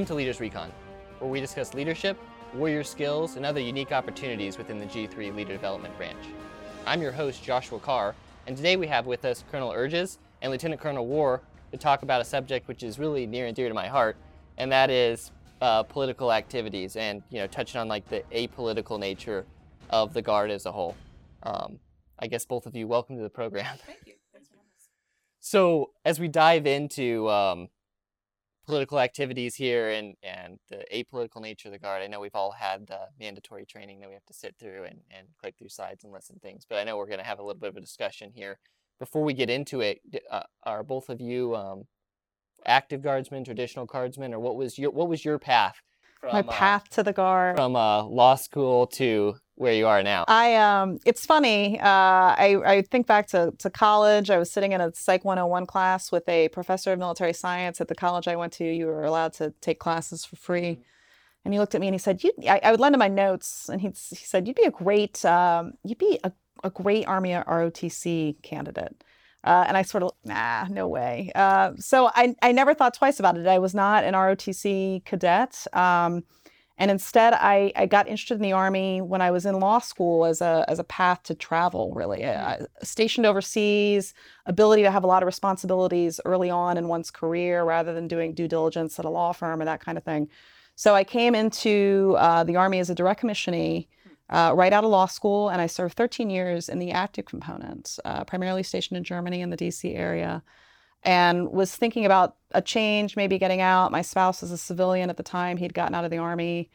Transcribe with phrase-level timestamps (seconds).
[0.00, 0.72] Welcome to Leaders Recon,
[1.18, 2.16] where we discuss leadership,
[2.54, 6.16] warrior skills, and other unique opportunities within the G3 Leader Development Branch.
[6.86, 8.14] I'm your host, Joshua Carr,
[8.46, 12.22] and today we have with us Colonel Urges and Lieutenant Colonel War to talk about
[12.22, 14.16] a subject which is really near and dear to my heart,
[14.56, 19.44] and that is uh, political activities and you know touching on like the apolitical nature
[19.90, 20.96] of the Guard as a whole.
[21.42, 21.78] Um,
[22.18, 23.76] I guess both of you, welcome to the program.
[23.84, 24.14] Thank you.
[24.32, 24.88] Thanks for having us.
[25.40, 27.68] So as we dive into um,
[28.70, 32.52] political activities here and, and the apolitical nature of the guard, I know we've all
[32.52, 36.04] had the mandatory training that we have to sit through and, and click through slides
[36.04, 37.80] and listen things, but I know we're going to have a little bit of a
[37.80, 38.58] discussion here.
[38.98, 41.84] Before we get into it, uh, are both of you um,
[42.64, 45.76] active guardsmen, traditional guardsmen, or what was your what was your path
[46.20, 47.56] from My uh, path to the guard.
[47.56, 50.24] from uh, law school to where you are now?
[50.26, 51.78] I um, it's funny.
[51.78, 54.30] Uh, I I think back to to college.
[54.30, 57.88] I was sitting in a Psych 101 class with a professor of military science at
[57.88, 58.64] the college I went to.
[58.64, 60.80] You were allowed to take classes for free,
[61.44, 63.08] and he looked at me and he said, "You." I, I would lend him my
[63.08, 66.32] notes, and he he said, "You'd be a great um, you'd be a,
[66.64, 69.04] a great Army ROTC candidate."
[69.42, 71.32] Uh, and I sort of, nah, no way.
[71.34, 73.46] Uh, so I, I never thought twice about it.
[73.46, 75.66] I was not an ROTC cadet.
[75.72, 76.24] Um,
[76.80, 80.24] and instead, I, I got interested in the Army when I was in law school
[80.24, 82.24] as a, as a path to travel, really.
[82.24, 84.14] Uh, stationed overseas,
[84.46, 88.32] ability to have a lot of responsibilities early on in one's career rather than doing
[88.32, 90.30] due diligence at a law firm or that kind of thing.
[90.74, 93.86] So I came into uh, the Army as a direct commissionee
[94.30, 97.98] uh, right out of law school, and I served 13 years in the active component,
[98.06, 100.42] uh, primarily stationed in Germany in the DC area,
[101.02, 103.92] and was thinking about a change, maybe getting out.
[103.92, 106.70] My spouse was a civilian at the time; he'd gotten out of the army,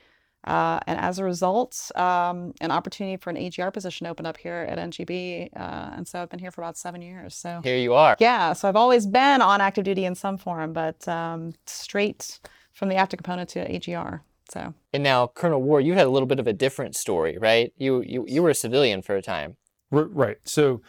[0.45, 4.65] uh, and as a result, um, an opportunity for an AGR position opened up here
[4.69, 7.35] at NGB, uh, and so I've been here for about seven years.
[7.35, 7.61] So.
[7.63, 8.15] Here you are.
[8.19, 12.39] Yeah, so I've always been on active duty in some form, but um, straight
[12.73, 14.21] from the active component to AGR.
[14.49, 17.73] So And now, Colonel War, you had a little bit of a different story, right?
[17.77, 19.57] You you, you were a civilian for a time.
[19.91, 20.37] R- Right.
[20.43, 20.81] So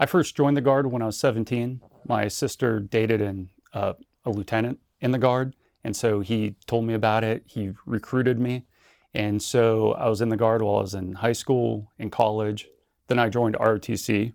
[0.00, 1.80] I first joined the Guard when I was 17.
[2.06, 3.94] My sister dated an, uh,
[4.24, 5.56] a lieutenant in the Guard.
[5.82, 7.42] And so he told me about it.
[7.46, 8.64] He recruited me.
[9.12, 12.68] And so I was in the Guard while I was in high school, in college.
[13.08, 14.34] Then I joined ROTC.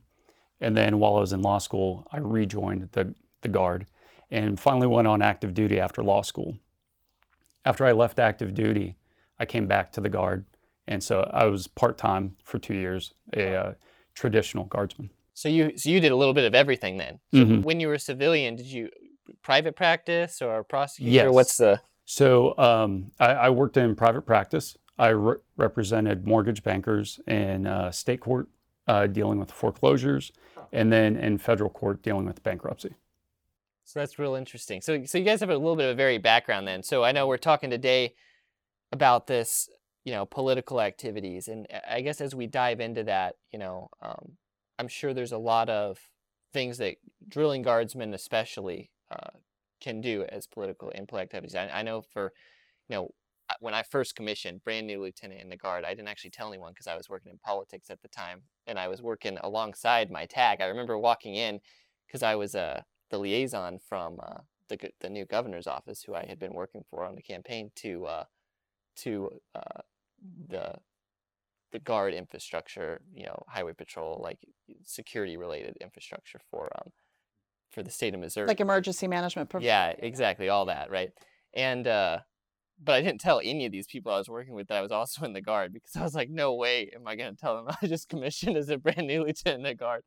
[0.59, 3.85] And then while I was in law school, I rejoined the, the Guard
[4.29, 6.57] and finally went on active duty after law school.
[7.63, 8.97] After I left active duty,
[9.39, 10.45] I came back to the Guard.
[10.87, 13.73] And so I was part time for two years, a uh,
[14.13, 15.09] traditional guardsman.
[15.33, 17.19] So you so you did a little bit of everything then.
[17.33, 17.63] So Mhm.
[17.63, 18.89] when you were a civilian, did you
[19.41, 21.11] private practice or prosecutor?
[21.11, 21.31] Yes.
[21.33, 24.77] What's the So um, I, I worked in private practice.
[24.99, 28.47] I re- represented mortgage bankers in uh, state court
[28.87, 30.31] uh, dealing with foreclosures,
[30.73, 32.93] and then in federal court dealing with bankruptcy.
[33.85, 34.81] so that's real interesting.
[34.81, 36.83] So so you guys have a little bit of a varied background then.
[36.83, 38.13] So I know we're talking today
[38.91, 39.69] about this,
[40.05, 44.33] you know, political activities, and I guess as we dive into that, you know, um,
[44.83, 45.97] I'm sure there's a lot of
[46.51, 46.97] things that
[47.29, 49.29] drilling guardsmen especially uh,
[49.79, 51.55] can do as political input activities.
[51.55, 52.33] I, I know for,
[52.89, 53.09] you know,
[53.61, 56.73] when I first commissioned, brand new lieutenant in the guard, I didn't actually tell anyone
[56.73, 60.25] because I was working in politics at the time, and I was working alongside my
[60.25, 60.59] tag.
[60.59, 61.61] I remember walking in
[62.05, 66.25] because I was uh, the liaison from uh, the the new governor's office, who I
[66.25, 68.23] had been working for on the campaign, to uh,
[68.97, 69.81] to uh,
[70.49, 70.75] the
[71.73, 74.37] the guard infrastructure, you know, highway patrol, like
[74.83, 76.91] security related infrastructure for um
[77.71, 78.47] for the state of Missouri.
[78.47, 79.49] like emergency management.
[79.49, 81.09] prov- Yeah, exactly, all that, right?
[81.53, 82.19] And uh
[82.81, 84.91] but I didn't tell any of these people I was working with that I was
[84.91, 87.55] also in the guard because I was like, no way am I going to tell
[87.55, 90.03] them I just commissioned as a brand new lieutenant in the guard.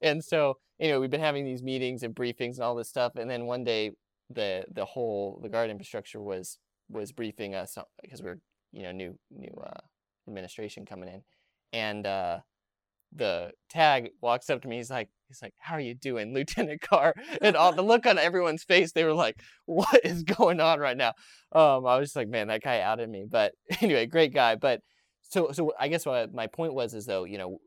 [0.00, 3.28] And so, anyway, we've been having these meetings and briefings and all this stuff, and
[3.30, 3.92] then one day
[4.30, 6.58] the the whole the guard infrastructure was
[6.90, 8.38] was briefing us because we're
[8.72, 9.80] you know new new uh,
[10.28, 11.22] administration coming in,
[11.72, 12.38] and uh,
[13.14, 14.76] the tag walks up to me.
[14.76, 18.18] He's like, he's like, "How are you doing, Lieutenant Carr?" And all the look on
[18.18, 21.14] everyone's face, they were like, "What is going on right now?"
[21.52, 24.56] Um, I was just like, "Man, that guy outed me." But anyway, great guy.
[24.56, 24.82] But
[25.22, 27.58] so so I guess what my point was is though, you know,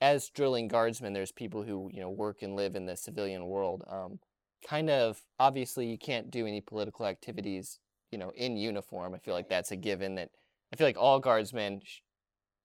[0.00, 3.84] as drilling guardsmen, there's people who you know work and live in the civilian world.
[3.88, 4.18] Um,
[4.66, 7.78] kind of obviously, you can't do any political activities,
[8.10, 9.14] you know, in uniform.
[9.14, 10.16] I feel like that's a given.
[10.16, 10.30] That
[10.72, 11.80] I feel like all guardsmen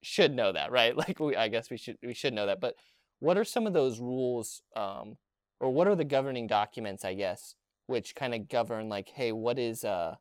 [0.03, 0.95] should know that, right?
[1.03, 2.59] Like we, I guess we should we should know that.
[2.61, 2.75] But
[3.19, 5.17] what are some of those rules, um,
[5.59, 7.55] or what are the governing documents, I guess,
[7.87, 10.15] which kind of govern like, hey, what is uh,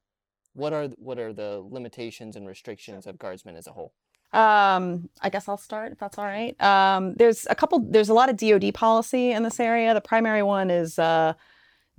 [0.55, 3.93] what are what are the limitations and restrictions of guardsmen as a whole?
[4.33, 6.59] Um, I guess I'll start if that's all right.
[6.61, 7.81] Um, there's a couple.
[7.81, 9.93] There's a lot of DoD policy in this area.
[9.95, 11.35] The primary one is uh,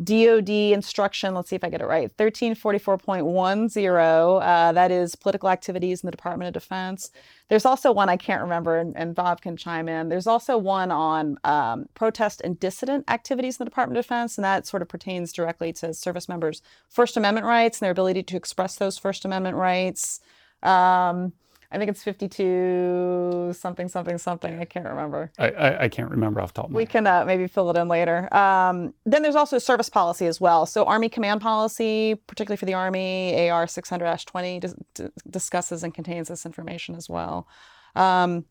[0.01, 4.41] DoD instruction, let's see if I get it right, 1344.10.
[4.41, 7.11] Uh, that is political activities in the Department of Defense.
[7.47, 10.09] There's also one I can't remember, and, and Bob can chime in.
[10.09, 14.45] There's also one on um, protest and dissident activities in the Department of Defense, and
[14.45, 18.37] that sort of pertains directly to service members' First Amendment rights and their ability to
[18.37, 20.21] express those First Amendment rights.
[20.63, 21.33] Um,
[21.73, 24.59] I think it's 52 something something something.
[24.59, 25.31] I can't remember.
[25.39, 26.87] I, I, I can't remember off the top of my head.
[26.87, 28.33] We can uh, maybe fill it in later.
[28.33, 30.67] Um, then there's also service policy as well.
[30.67, 36.27] So Army Command Policy, particularly for the Army, AR 600-20 dis- d- discusses and contains
[36.27, 37.47] this information as well.
[37.95, 38.45] Um,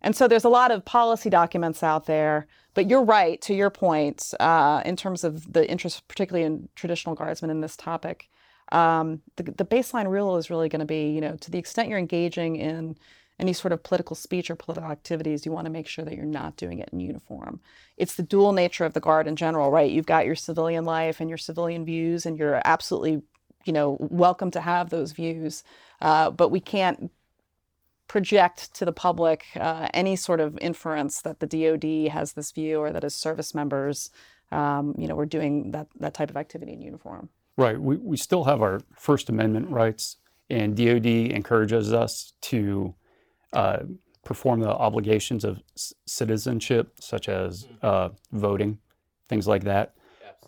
[0.00, 2.46] and so there's a lot of policy documents out there.
[2.74, 7.16] But you're right to your point uh, in terms of the interest, particularly in traditional
[7.16, 8.28] guardsmen in this topic.
[8.72, 11.88] Um, the, the baseline rule is really going to be, you know, to the extent
[11.88, 12.96] you're engaging in
[13.38, 16.24] any sort of political speech or political activities, you want to make sure that you're
[16.24, 17.60] not doing it in uniform.
[17.96, 19.90] It's the dual nature of the guard in general, right?
[19.90, 23.22] You've got your civilian life and your civilian views, and you're absolutely,
[23.64, 25.62] you know, welcome to have those views.
[26.00, 27.12] Uh, but we can't
[28.08, 32.80] project to the public uh, any sort of inference that the DoD has this view
[32.80, 34.10] or that as service members,
[34.50, 37.28] um, you know, we're doing that that type of activity in uniform.
[37.58, 37.78] Right.
[37.78, 40.18] We, we still have our First Amendment rights,
[40.48, 42.94] and DoD encourages us to
[43.52, 43.78] uh,
[44.24, 48.78] perform the obligations of c- citizenship, such as uh, voting,
[49.28, 49.94] things like that.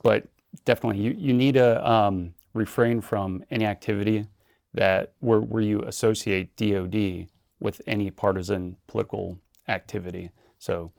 [0.05, 0.29] But
[0.65, 4.27] definitely, you, you need to um, refrain from any activity
[4.75, 7.27] that where, where you associate DoD
[7.59, 10.31] with any partisan political activity.
[10.61, 10.93] So,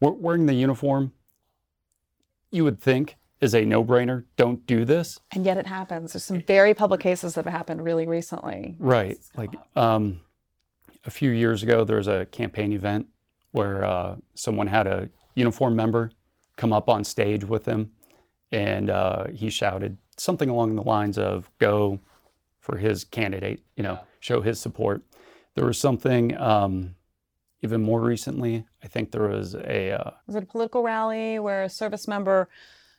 [0.00, 1.12] wearing the uniform,
[2.50, 4.24] you would think is a no-brainer.
[4.36, 5.20] Don't do this.
[5.32, 6.12] And yet it happens.
[6.12, 8.76] There's some very public cases that have happened really recently.
[8.78, 9.18] Right.
[9.36, 10.20] Like um,
[11.04, 13.06] a few years ago, there was a campaign event
[13.52, 16.10] where uh, someone had a uniform member
[16.56, 17.92] come up on stage with him,
[18.50, 22.00] and uh, he shouted something along the lines of "Go
[22.60, 25.02] for his candidate," you know, show his support.
[25.54, 26.96] There was something um,
[27.62, 28.66] even more recently.
[28.82, 32.48] I think there was a uh, Was it a political rally where a service member?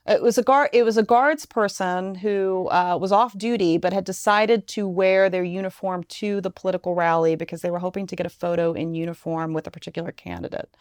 [0.09, 0.71] It was a guard.
[0.73, 5.29] It was a guards person who uh, was off duty, but had decided to wear
[5.29, 8.95] their uniform to the political rally because they were hoping to get a photo in
[8.95, 10.75] uniform with a particular candidate.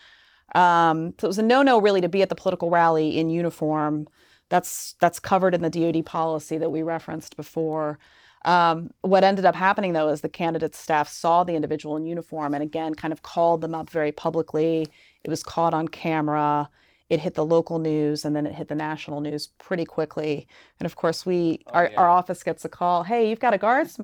[0.55, 4.09] Um, so it was a no-no, really, to be at the political rally in uniform.
[4.49, 7.99] That's that's covered in the DoD policy that we referenced before.
[8.47, 12.55] Um, what ended up happening though is the candidate's staff saw the individual in uniform
[12.55, 14.87] and again kind of called them up very publicly.
[15.25, 16.71] It was caught on camera.
[17.09, 20.47] It hit the local news and then it hit the national news pretty quickly.
[20.79, 23.03] And of course, we our, our office gets a call.
[23.05, 23.99] Hey, you've got a guards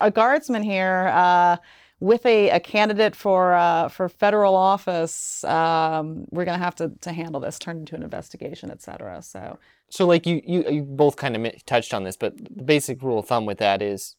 [0.00, 1.56] a guardsman here uh,
[2.00, 5.42] with a, a candidate for uh, for federal office.
[5.44, 9.20] Um, we're going to have to to handle this, turn into an investigation, et cetera.
[9.22, 9.58] So
[9.88, 13.18] So like you you, you both kind of touched on this, but the basic rule
[13.18, 14.16] of thumb with that is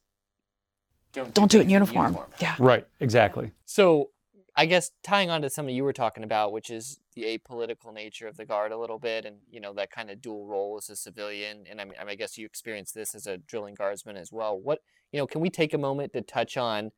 [1.13, 2.17] don't don't do it in uniform.
[2.39, 2.55] Yeah.
[2.59, 3.51] right, exactly.
[3.65, 4.11] So
[4.57, 8.27] I guess tying on to something you were talking about, which is the apolitical nature
[8.27, 10.89] of the guard a little bit, and you know that kind of dual role as
[10.89, 14.31] a civilian, and I mean, I guess you experienced this as a drilling guardsman as
[14.31, 14.57] well.
[14.57, 14.79] What
[15.11, 16.91] you know, can we take a moment to touch on,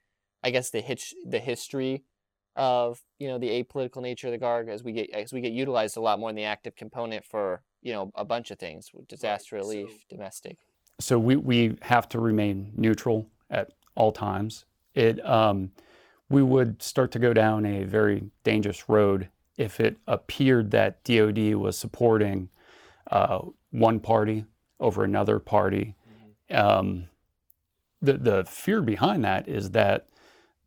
[0.43, 2.03] I guess the hitch, the history
[2.55, 5.51] of you know the apolitical nature of the guard as we get as we get
[5.51, 8.91] utilized a lot more in the active component for you know a bunch of things,
[9.07, 10.57] disaster relief, domestic.
[10.99, 14.65] so we, we have to remain neutral at all times.
[14.93, 15.71] It um,
[16.29, 21.55] we would start to go down a very dangerous road if it appeared that DoD
[21.55, 22.49] was supporting
[23.09, 23.39] uh,
[23.71, 24.45] one party
[24.79, 25.95] over another party.
[26.51, 27.09] Um,
[28.01, 30.07] the the fear behind that is that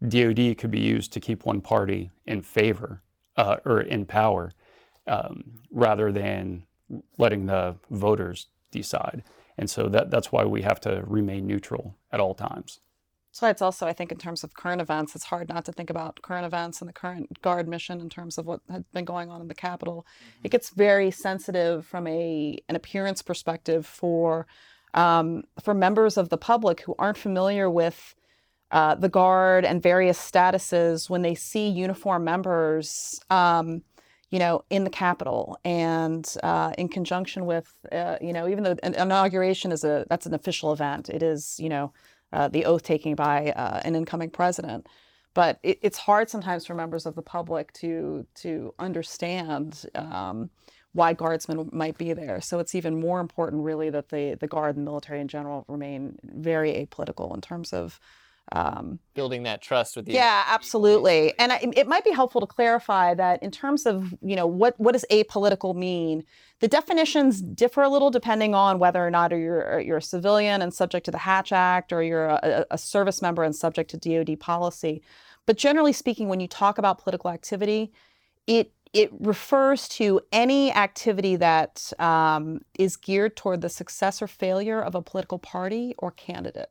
[0.07, 3.03] DoD could be used to keep one party in favor
[3.37, 4.53] uh, or in power,
[5.07, 6.65] um, rather than
[7.19, 9.23] letting the voters decide.
[9.59, 12.81] And so that, that's why we have to remain neutral at all times.
[13.33, 15.89] So it's also, I think, in terms of current events, it's hard not to think
[15.89, 19.31] about current events and the current guard mission in terms of what had been going
[19.31, 20.05] on in the Capitol.
[20.43, 24.47] It gets very sensitive from a an appearance perspective for
[24.95, 28.17] um, for members of the public who aren't familiar with
[28.73, 33.21] uh, the guard and various statuses when they see uniform members.
[33.31, 33.83] Um,
[34.33, 38.77] you know, in the Capitol, and uh, in conjunction with, uh, you know, even though
[38.85, 41.93] an inauguration is a that's an official event, it is, you know,
[42.33, 44.87] uh, the oath taking by uh, an incoming president.
[45.35, 50.51] But it, it's hard sometimes for members of the public to to understand um,
[50.93, 52.41] why guardsmen might be there.
[52.41, 56.19] So it's even more important, really, that the the guard and military in general remain
[56.25, 58.01] very apolitical in terms of
[58.53, 61.33] um, building that trust with the yeah, absolutely.
[61.39, 64.79] And I, it might be helpful to clarify that in terms of you know what
[64.81, 66.25] what does apolitical mean?
[66.61, 70.73] The definitions differ a little depending on whether or not you're you're a civilian and
[70.73, 74.39] subject to the Hatch Act, or you're a, a service member and subject to DoD
[74.39, 75.03] policy.
[75.47, 77.93] But generally speaking, when you talk about political activity,
[78.47, 84.83] it it refers to any activity that um, is geared toward the success or failure
[84.83, 86.71] of a political party or candidate.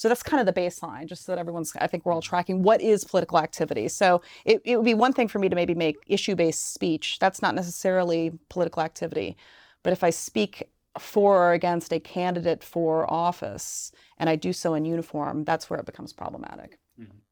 [0.00, 2.62] So that's kind of the baseline, just so that everyone's, I think we're all tracking
[2.62, 3.86] what is political activity.
[3.88, 7.18] So it, it would be one thing for me to maybe make issue based speech.
[7.18, 9.36] That's not necessarily political activity.
[9.82, 14.72] But if I speak for or against a candidate for office and I do so
[14.72, 16.78] in uniform, that's where it becomes problematic.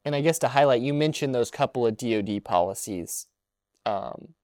[0.05, 3.25] And I guess to highlight, you mentioned those couple of DoD policies,
[3.87, 4.35] um,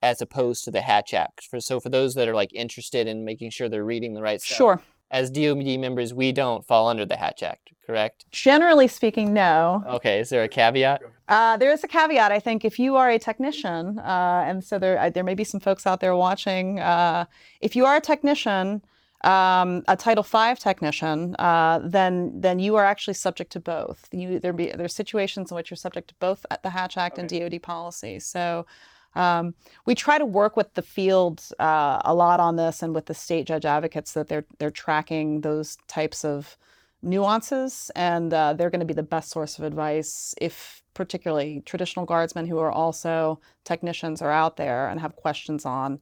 [0.00, 1.42] as opposed to the Hatch Act.
[1.50, 4.40] For so for those that are like interested in making sure they're reading the right
[4.40, 4.56] stuff.
[4.56, 4.82] Sure.
[5.12, 8.24] As DoD members, we don't fall under the Hatch Act, correct?
[8.32, 9.84] Generally speaking, no.
[9.86, 10.20] Okay.
[10.20, 11.02] Is there a caveat?
[11.28, 12.32] Uh, there is a caveat.
[12.32, 15.60] I think if you are a technician, uh, and so there, there may be some
[15.60, 16.80] folks out there watching.
[16.80, 17.26] Uh,
[17.60, 18.82] if you are a technician,
[19.24, 24.08] um, a Title V technician, uh, then then you are actually subject to both.
[24.12, 27.36] You there be there's situations in which you're subject to both the Hatch Act okay.
[27.36, 28.18] and DoD policy.
[28.18, 28.66] So.
[29.14, 29.54] Um,
[29.84, 33.14] we try to work with the field uh, a lot on this, and with the
[33.14, 36.56] state judge advocates that they're they're tracking those types of
[37.02, 42.04] nuances, and uh, they're going to be the best source of advice if particularly traditional
[42.04, 46.00] guardsmen who are also technicians are out there and have questions on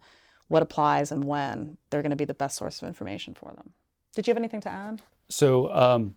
[0.48, 3.70] what applies and when, they're going to be the best source of information for them.
[4.14, 5.00] Did you have anything to add?
[5.28, 6.16] So, um,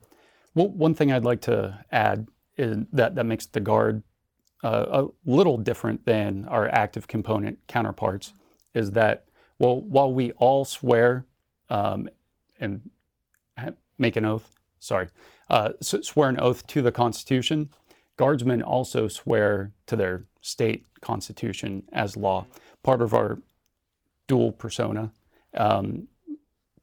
[0.55, 4.01] well, one thing I'd like to add is that that makes the guard
[4.63, 8.33] uh, a little different than our active component counterparts
[8.73, 9.25] is that,
[9.59, 11.25] well, while we all swear
[11.69, 12.09] um,
[12.59, 12.89] and
[13.97, 15.09] make an oath, sorry,
[15.49, 17.69] uh, swear an oath to the Constitution,
[18.17, 22.45] guardsmen also swear to their state constitution as law.
[22.83, 23.39] Part of our
[24.27, 25.11] dual persona,
[25.55, 26.07] um,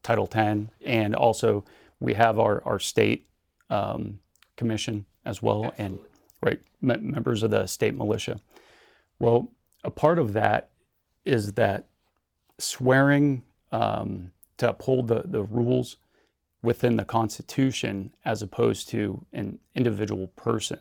[0.03, 1.63] Title 10, and also
[1.99, 3.27] we have our, our state
[3.69, 4.19] um,
[4.55, 5.85] commission as well, Absolutely.
[5.85, 6.10] and
[6.41, 8.39] right m- members of the state militia.
[9.19, 9.51] Well,
[9.83, 10.69] a part of that
[11.25, 11.87] is that
[12.57, 15.97] swearing um, to uphold the, the rules
[16.63, 20.79] within the Constitution as opposed to an individual person.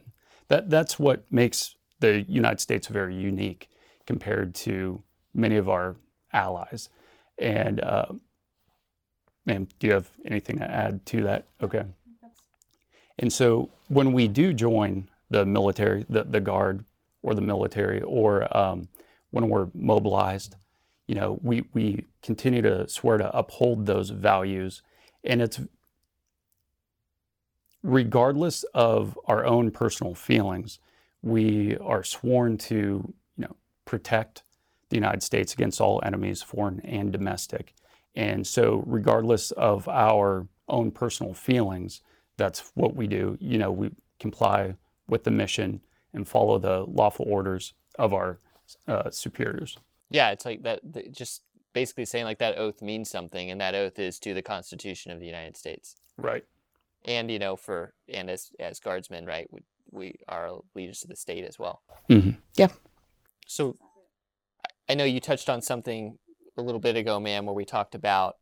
[0.49, 3.69] That, that's what makes the United States very unique
[4.07, 5.03] compared to
[5.33, 5.97] many of our
[6.33, 6.89] allies.
[7.39, 8.07] And uh,
[9.47, 11.47] ma'am, do you have anything to add to that?
[11.63, 11.85] Okay.
[13.19, 16.85] And so when we do join the military, the, the guard
[17.23, 18.89] or the military, or um,
[19.31, 20.57] when we're mobilized,
[21.07, 24.83] you know, we, we continue to swear to uphold those values.
[25.25, 25.61] And it's
[27.83, 30.79] regardless of our own personal feelings,
[31.23, 34.43] we are sworn to, you know, protect
[34.89, 37.75] the United States against all enemies, foreign and domestic.
[38.15, 42.03] And so, regardless of our own personal feelings,
[42.37, 43.37] that's what we do.
[43.41, 44.75] You know, we comply
[45.11, 45.81] with the mission
[46.15, 48.39] and follow the lawful orders of our
[48.89, 49.77] uh, superiors.
[50.11, 50.81] Yeah, it's like that,
[51.13, 55.13] just basically saying like that oath means something, and that oath is to the Constitution
[55.13, 55.97] of the United States.
[56.17, 56.45] Right.
[57.05, 61.17] And, you know, for, and as, as guardsmen, right, we, we are leaders to the
[61.17, 61.83] state as well.
[62.09, 62.33] Mm-hmm.
[62.57, 62.69] Yeah.
[63.47, 63.77] So
[64.89, 66.19] I know you touched on something
[66.57, 68.37] a little bit ago, ma'am, where we talked about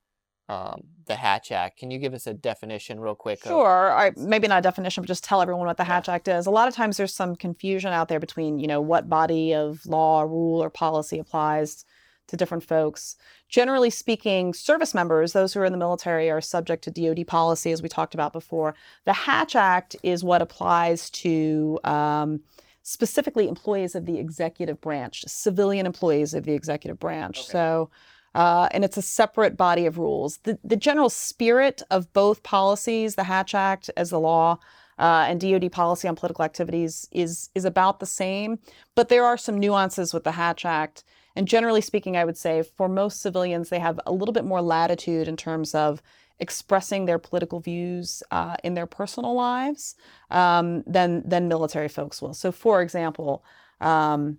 [0.48, 1.78] um, the Hatch Act.
[1.78, 3.42] Can you give us a definition real quick?
[3.44, 3.90] Sure.
[3.90, 6.46] Of- I, maybe not a definition, but just tell everyone what the Hatch Act is.
[6.46, 9.84] A lot of times there's some confusion out there between, you know, what body of
[9.86, 11.84] law, rule, or policy applies
[12.28, 13.16] to different folks.
[13.48, 17.72] Generally speaking, service members, those who are in the military, are subject to DoD policy,
[17.72, 18.74] as we talked about before.
[19.06, 22.40] The Hatch Act is what applies to um,
[22.82, 27.40] specifically employees of the executive branch, civilian employees of the executive branch.
[27.40, 27.52] Okay.
[27.52, 27.90] So,
[28.34, 30.38] uh, and it's a separate body of rules.
[30.38, 34.58] The, the general spirit of both policies, the Hatch Act as the law,
[34.98, 38.58] uh, and DoD policy on political activities is is about the same,
[38.94, 41.04] but there are some nuances with the Hatch Act.
[41.36, 44.60] And generally speaking, I would say for most civilians, they have a little bit more
[44.60, 46.02] latitude in terms of
[46.40, 49.94] expressing their political views uh, in their personal lives
[50.30, 52.34] um, than than military folks will.
[52.34, 53.44] So, for example.
[53.80, 54.38] Um,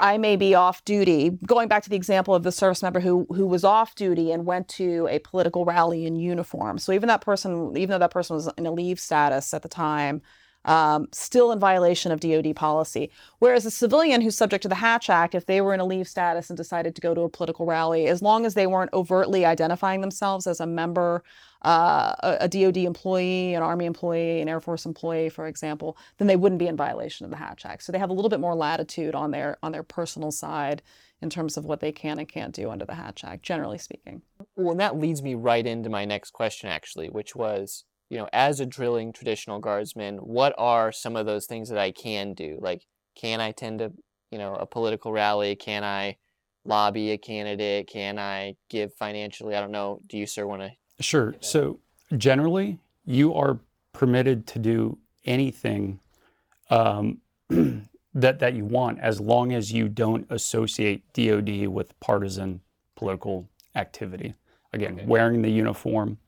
[0.00, 1.38] I may be off duty.
[1.46, 4.44] Going back to the example of the service member who who was off duty and
[4.44, 6.78] went to a political rally in uniform.
[6.78, 9.68] So even that person, even though that person was in a leave status at the
[9.68, 10.20] time,
[10.64, 13.10] um, still in violation of DoD policy.
[13.38, 16.08] Whereas a civilian who's subject to the Hatch Act, if they were in a leave
[16.08, 19.44] status and decided to go to a political rally, as long as they weren't overtly
[19.44, 21.22] identifying themselves as a member,
[21.62, 26.28] uh, a, a, DoD employee, an Army employee, an Air Force employee, for example, then
[26.28, 27.82] they wouldn't be in violation of the Hatch Act.
[27.82, 30.82] So they have a little bit more latitude on their on their personal side
[31.22, 34.20] in terms of what they can and can't do under the Hatch Act, generally speaking.
[34.56, 38.28] Well, and that leads me right into my next question, actually, which was you know,
[38.32, 42.58] as a drilling traditional guardsman, what are some of those things that I can do?
[42.60, 43.92] Like, can I tend to,
[44.30, 45.56] you know, a political rally?
[45.56, 46.16] Can I
[46.64, 47.86] lobby a candidate?
[47.86, 49.54] Can I give financially?
[49.54, 50.00] I don't know.
[50.06, 50.70] Do you, sir, want to?
[51.00, 51.34] Sure.
[51.40, 51.80] So,
[52.16, 53.58] generally, you are
[53.92, 56.00] permitted to do anything
[56.70, 57.18] um,
[57.48, 62.60] that that you want, as long as you don't associate DoD with partisan
[62.96, 64.34] political activity.
[64.72, 65.06] Again, okay.
[65.06, 66.18] wearing the uniform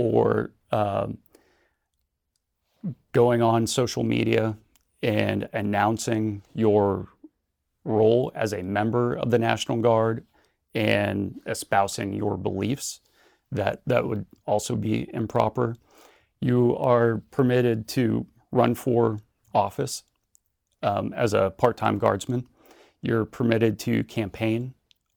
[0.00, 1.18] or um,
[3.12, 4.56] going on social media
[5.02, 7.08] and announcing your
[7.84, 10.24] role as a member of the National Guard
[10.74, 13.00] and espousing your beliefs,
[13.52, 15.76] that that would also be improper.
[16.40, 19.18] You are permitted to run for
[19.52, 20.04] office
[20.82, 22.46] um, as a part-time guardsman.
[23.02, 24.72] You're permitted to campaign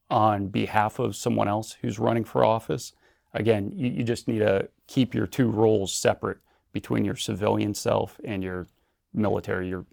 [0.09, 2.91] on behalf of someone else who's running for office.
[3.33, 6.37] Again, you, you just need to keep your two roles separate
[6.71, 8.67] between your civilian self and your
[9.13, 9.85] military, your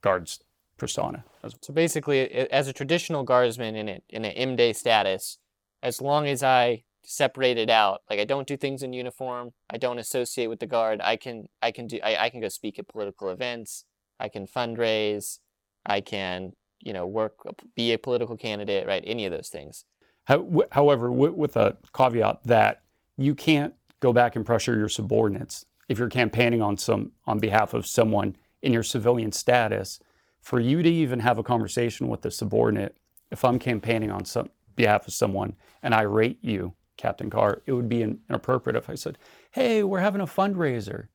[0.00, 0.40] guards
[0.76, 1.24] persona.
[1.60, 5.38] So basically, as a traditional guardsman in, a, in an M-Day status,
[5.82, 9.76] as long as I separate it out, like I don't do things in uniform, I
[9.76, 12.78] don't associate with the guard, I can I can do I, I can go speak
[12.78, 13.84] at political events,
[14.18, 15.38] I can fundraise,
[15.84, 17.34] I can you know work
[17.74, 19.04] be a political candidate, right?
[19.06, 19.84] Any of those things.
[20.26, 22.82] However, with a caveat that
[23.16, 27.74] you can't go back and pressure your subordinates if you're campaigning on some on behalf
[27.74, 30.00] of someone in your civilian status
[30.40, 32.96] for you to even have a conversation with the subordinate.
[33.30, 37.72] If i'm campaigning on some behalf of someone and i rate you captain carr it
[37.72, 39.18] would be inappropriate if i said
[39.52, 41.08] hey we're having a fundraiser.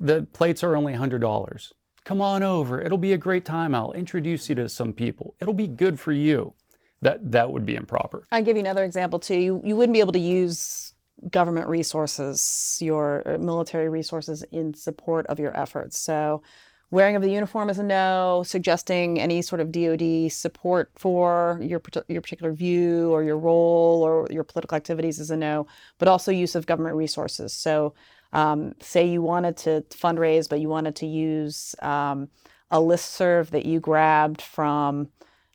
[0.00, 1.72] The plates are only $100
[2.04, 2.80] come on over.
[2.80, 3.74] It'll be a great time.
[3.74, 5.36] I'll introduce you to some people.
[5.40, 6.54] It'll be good for you
[7.02, 10.00] that that would be improper i'll give you another example too you, you wouldn't be
[10.00, 10.92] able to use
[11.30, 15.98] government resources, your uh, military resources in support of your efforts.
[15.98, 16.42] So,
[16.90, 18.42] wearing of the uniform is a no.
[18.44, 24.26] Suggesting any sort of DoD support for your your particular view or your role or
[24.30, 25.66] your political activities is a no.
[25.98, 27.52] But also use of government resources.
[27.52, 27.94] So,
[28.32, 32.28] um, say you wanted to fundraise, but you wanted to use um,
[32.70, 35.08] a listserv that you grabbed from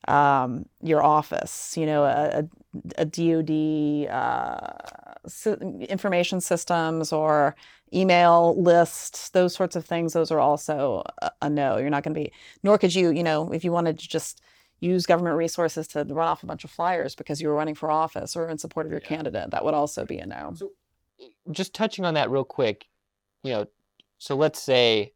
[0.08, 2.48] um, your office, you know, a,
[2.98, 4.10] a, DoD.
[4.10, 5.08] Uh,
[5.90, 7.56] information systems or
[7.94, 11.78] email lists, those sorts of things, those are also a, a no.
[11.78, 12.32] You're not going to be,
[12.64, 14.42] nor could you, you know, if you wanted to just
[14.80, 17.90] use government resources to run off a bunch of flyers because you were running for
[17.90, 19.10] office or in support of your yeah.
[19.10, 20.54] candidate, that would also be a no.
[20.56, 20.72] So,
[21.52, 22.86] just touching on that real quick,
[23.44, 23.66] you know,
[24.20, 25.14] so let's say,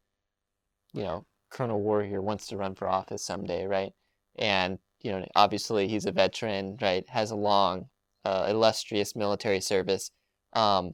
[0.94, 3.94] you know, Colonel Warrior wants to run for office someday, right?
[4.38, 7.08] And, you know, obviously he's a veteran, right?
[7.10, 7.88] Has a long
[8.26, 10.12] uh, illustrious military service.
[10.54, 10.94] Um,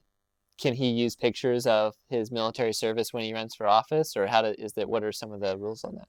[0.59, 4.41] can he use pictures of his military service when he runs for office, or how
[4.41, 4.89] to, is that?
[4.89, 6.07] What are some of the rules on that?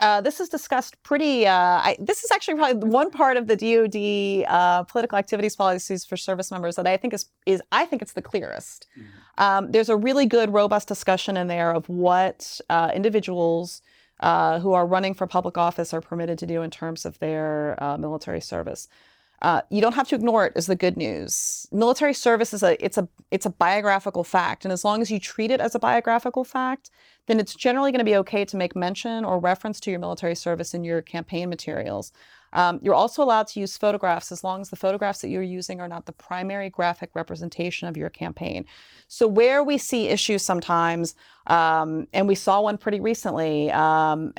[0.00, 1.46] Uh, this is discussed pretty.
[1.46, 6.04] Uh, I, this is actually probably one part of the DoD uh, political activities policies
[6.04, 8.88] for service members that I think is is I think it's the clearest.
[8.98, 9.44] Mm-hmm.
[9.44, 13.82] Um, there's a really good, robust discussion in there of what uh, individuals
[14.22, 17.76] uh, who are running for public office are permitted to do in terms of their
[17.82, 18.88] uh, military service.
[19.42, 21.66] Uh, you don't have to ignore it as the good news.
[21.72, 25.18] Military service is a it's a it's a biographical fact, and as long as you
[25.18, 26.90] treat it as a biographical fact,
[27.26, 30.36] then it's generally going to be okay to make mention or reference to your military
[30.36, 32.12] service in your campaign materials.
[32.52, 35.80] Um, you're also allowed to use photographs as long as the photographs that you're using
[35.80, 38.66] are not the primary graphic representation of your campaign.
[39.08, 41.14] So, where we see issues sometimes,
[41.46, 44.32] um, and we saw one pretty recently um,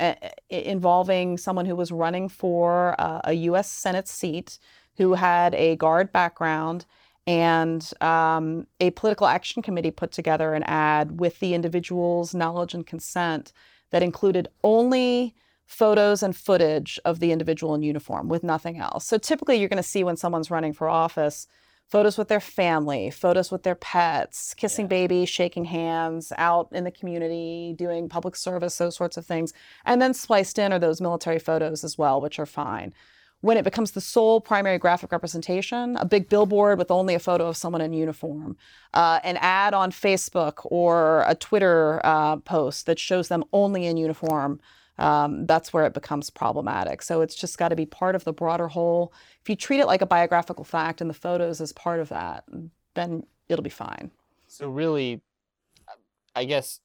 [0.48, 3.70] involving someone who was running for uh, a U.S.
[3.70, 4.58] Senate seat
[4.96, 6.86] who had a guard background
[7.26, 12.86] and um, a political action committee put together an ad with the individual's knowledge and
[12.86, 13.52] consent
[13.90, 15.34] that included only
[15.66, 19.06] photos and footage of the individual in uniform with nothing else.
[19.06, 21.46] So typically you're going to see when someone's running for office
[21.86, 24.88] photos with their family, photos with their pets, kissing yeah.
[24.88, 29.52] babies, shaking hands, out in the community, doing public service, those sorts of things.
[29.84, 32.94] And then spliced in are those military photos as well, which are fine.
[33.44, 37.46] when it becomes the sole primary graphic representation, a big billboard with only a photo
[37.46, 38.56] of someone in uniform,
[38.94, 43.98] uh, an ad on Facebook or a Twitter uh, post that shows them only in
[43.98, 44.58] uniform,
[44.98, 47.02] um, that's where it becomes problematic.
[47.02, 49.12] So it's just got to be part of the broader whole.
[49.42, 52.44] If you treat it like a biographical fact and the photos as part of that,
[52.94, 54.10] then it'll be fine.
[54.46, 55.20] So really,
[56.36, 56.80] I guess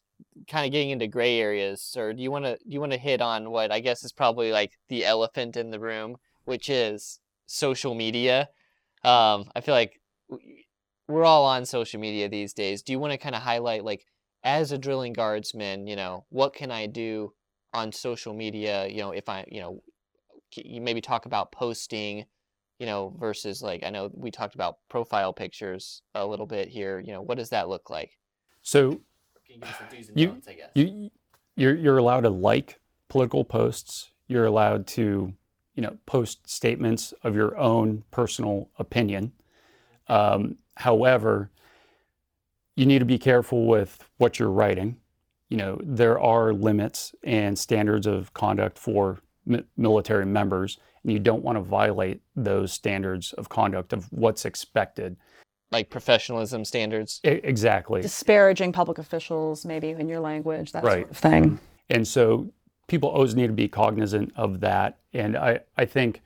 [0.48, 2.98] kind of getting into gray areas, or do you want to do you want to
[2.98, 7.20] hit on what I guess is probably like the elephant in the room, which is
[7.46, 8.50] social media?
[9.04, 10.02] Um, I feel like
[11.08, 12.82] we're all on social media these days.
[12.82, 14.06] Do you want to kind of highlight like
[14.44, 17.34] as a drilling guardsman, you know, what can I do
[17.74, 18.88] on social media?
[18.88, 19.82] You know, if I, you know,
[20.56, 22.26] you maybe talk about posting,
[22.80, 27.00] you know, versus like I know we talked about profile pictures a little bit here.
[27.00, 28.18] You know, what does that look like?
[28.62, 29.02] So
[30.14, 30.42] you,
[30.76, 31.10] you
[31.56, 32.80] you're you're allowed to like
[33.10, 34.12] political posts.
[34.28, 35.34] You're allowed to,
[35.76, 39.32] you know, post statements of your own personal opinion.
[40.08, 41.50] Um, however,
[42.76, 44.98] you need to be careful with what you're writing.
[45.50, 51.20] You know, there are limits and standards of conduct for mi- military members, and you
[51.20, 55.18] don't want to violate those standards of conduct of what's expected
[55.72, 57.22] like professionalism standards.
[57.24, 58.02] I- exactly.
[58.02, 61.02] Disparaging public officials, maybe in your language, that Right.
[61.02, 61.60] sort of thing.
[61.92, 62.52] And so
[62.88, 64.98] people always need to be cognizant of that.
[65.14, 66.24] And I, I think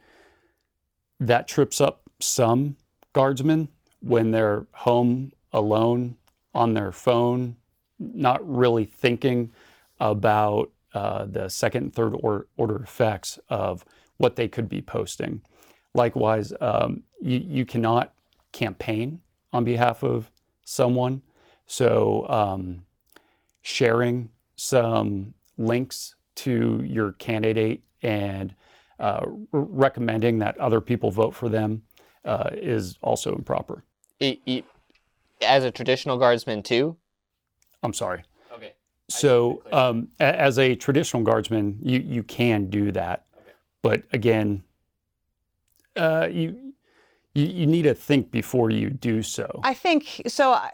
[1.20, 2.78] that trips up some
[3.12, 3.68] guardsmen
[4.00, 6.16] when they're home alone
[6.56, 7.58] on their phone,
[8.14, 9.52] not really thinking
[10.00, 13.86] about uh, the second and third or, order effects of
[14.18, 15.42] what they could be posting.
[15.94, 18.14] Likewise, um, you, you cannot
[18.52, 20.32] campaign on behalf of
[20.66, 21.22] someone.
[21.66, 22.86] So, um,
[23.62, 28.54] sharing some links to your candidate and
[29.00, 31.82] uh, recommending that other people vote for them
[32.26, 33.84] uh, is also improper.
[34.20, 34.64] E- e-
[35.42, 36.96] as a traditional guardsman too.
[37.84, 38.24] I'm sorry.
[38.54, 38.74] Okay.
[39.10, 43.26] So, um, a- as a traditional guardsman, you, you can do that.
[43.38, 43.52] Okay.
[43.82, 44.64] But again,
[45.96, 46.63] uh, you,
[47.36, 49.60] you you need to think before you do so.
[49.64, 50.52] I think so.
[50.52, 50.72] I,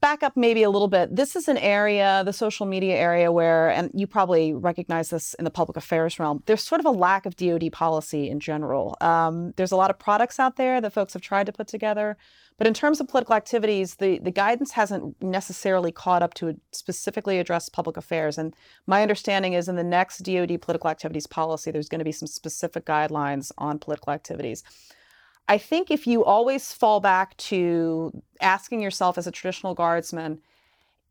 [0.00, 1.14] back up maybe a little bit.
[1.16, 5.44] This is an area, the social media area, where, and you probably recognize this in
[5.44, 8.96] the public affairs realm, there's sort of a lack of DoD policy in general.
[9.00, 12.18] Um, there's a lot of products out there that folks have tried to put together.
[12.58, 17.38] But in terms of political activities, the, the guidance hasn't necessarily caught up to specifically
[17.38, 18.36] address public affairs.
[18.36, 18.54] And
[18.86, 22.28] my understanding is in the next DoD political activities policy, there's going to be some
[22.28, 24.62] specific guidelines on political activities.
[25.50, 30.38] I think if you always fall back to asking yourself as a traditional guardsman,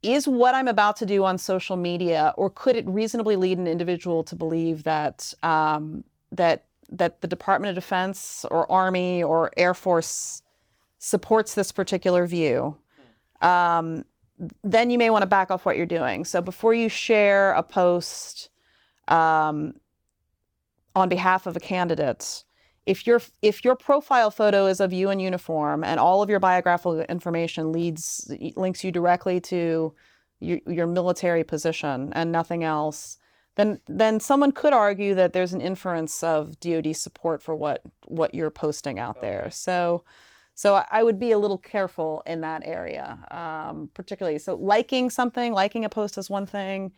[0.02, 3.68] is what I'm about to do on social media, or could it reasonably lead an
[3.68, 9.74] individual to believe that um, that that the Department of Defense or Army or Air
[9.74, 10.42] Force
[11.00, 12.78] supports this particular view?
[13.42, 14.06] Um,
[14.64, 16.24] then you may want to back off what you're doing.
[16.24, 18.50] So before you share a post
[19.10, 19.74] um,
[20.96, 22.46] on behalf of a candidate,
[22.86, 26.40] if your if your profile photo is of you in uniform and all of your
[26.40, 29.94] biographical information leads links you directly to
[30.40, 33.18] your, your military position and nothing else
[33.56, 38.34] then then someone could argue that there's an inference of DoD support for what what
[38.34, 39.50] you're posting out there.
[39.52, 40.04] So
[40.56, 45.54] so I- would be a little careful in that area um, particularly so liking something
[45.54, 46.92] liking a post is one thing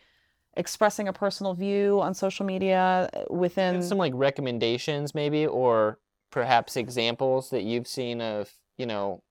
[0.56, 6.00] expressing a personal view on social media uh, within And some like recommendations maybe, or
[6.32, 9.22] perhaps examples that you've seen of you know,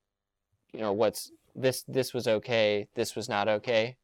[0.73, 3.97] you know what's this this was okay, this was not okay.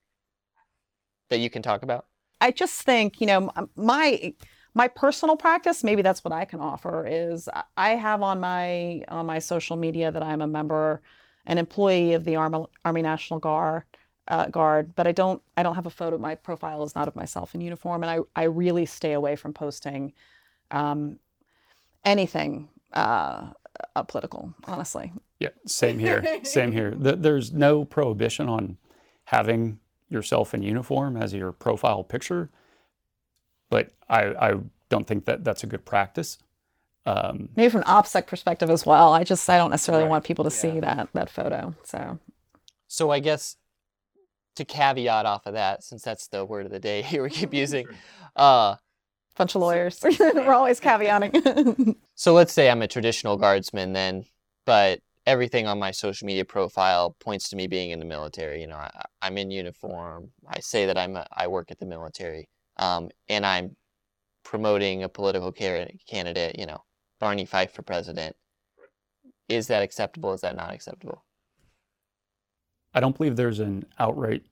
[1.29, 2.07] That you can talk about.
[2.41, 4.35] I just think, you know, my
[4.75, 9.03] my personal practice, maybe that's what I can offer is I- I have on my
[9.09, 11.01] on my social media that I'm a member,
[11.47, 13.85] an employee of the Army, Army National Guard,
[14.29, 16.19] uh, Guard, but I don't I don't have a photo.
[16.19, 19.53] My profile is not of myself in uniform, and I I really stay away from
[19.53, 20.13] posting
[20.71, 21.19] um,
[22.05, 23.49] anything uh,
[23.95, 25.13] uh, political, honestly.
[25.41, 26.41] Yeah, same here.
[26.45, 26.93] same here.
[26.93, 28.79] Th- There's no prohibition on
[29.27, 32.49] having yourself in uniform as your profile picture,
[33.71, 34.55] but I, I
[34.89, 36.39] don't think that that's a good practice.
[37.05, 39.13] Um, Maybe from an OPSEC perspective as well.
[39.13, 40.11] I just I don't necessarily Right.
[40.11, 41.75] want people to see that that photo.
[41.85, 42.19] So
[42.89, 43.57] So I guess
[44.57, 47.55] to caveat off of that, since that's the word of the day here we keep
[47.55, 47.87] using,
[48.35, 48.77] uh,
[49.37, 50.01] bunch of lawyers.
[50.21, 51.97] We're always caveating.
[52.19, 54.25] So let's say I'm a traditional guardsman then,
[54.65, 58.63] but everything on my social media profile points to me being in the military.
[58.63, 58.91] You know, I,
[59.21, 60.31] I'm in uniform.
[60.49, 63.77] I say that I'm a, I work at the military, um, and I'm
[64.45, 66.59] promoting a political car- candidate.
[66.59, 66.83] You know,
[67.21, 68.35] Barney Fife for president.
[69.51, 70.33] Is that acceptable?
[70.33, 71.23] Is that not acceptable?
[72.97, 74.43] I don't believe there's an outright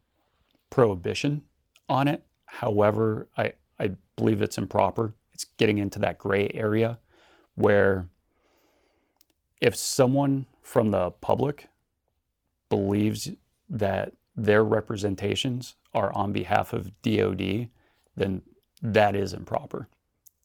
[0.69, 1.43] prohibition
[1.89, 2.27] on it.
[2.45, 5.15] However, I, I believe it's improper.
[5.33, 6.99] It's getting into that gray area
[7.55, 8.07] where
[9.63, 11.69] if someone from the public
[12.69, 13.31] believes
[13.71, 17.69] that their representations are on behalf of DOD,
[18.15, 18.43] then
[18.83, 19.89] that is improper.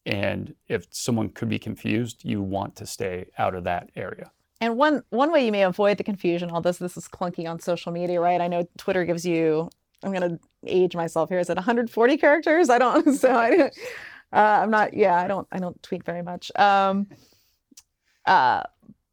[0.06, 4.30] And if someone could be confused, you want to stay out of that area.
[4.60, 7.92] And one one way you may avoid the confusion, although this is clunky on social
[7.92, 8.40] media, right?
[8.40, 9.70] I know Twitter gives you.
[10.02, 11.38] I'm gonna age myself here.
[11.38, 12.70] Is it 140 characters?
[12.70, 13.14] I don't.
[13.18, 13.70] So I,
[14.32, 14.94] uh, I'm not.
[14.94, 15.48] Yeah, I don't.
[15.50, 16.52] I don't tweet very much.
[16.56, 17.08] Um,
[18.26, 18.62] uh,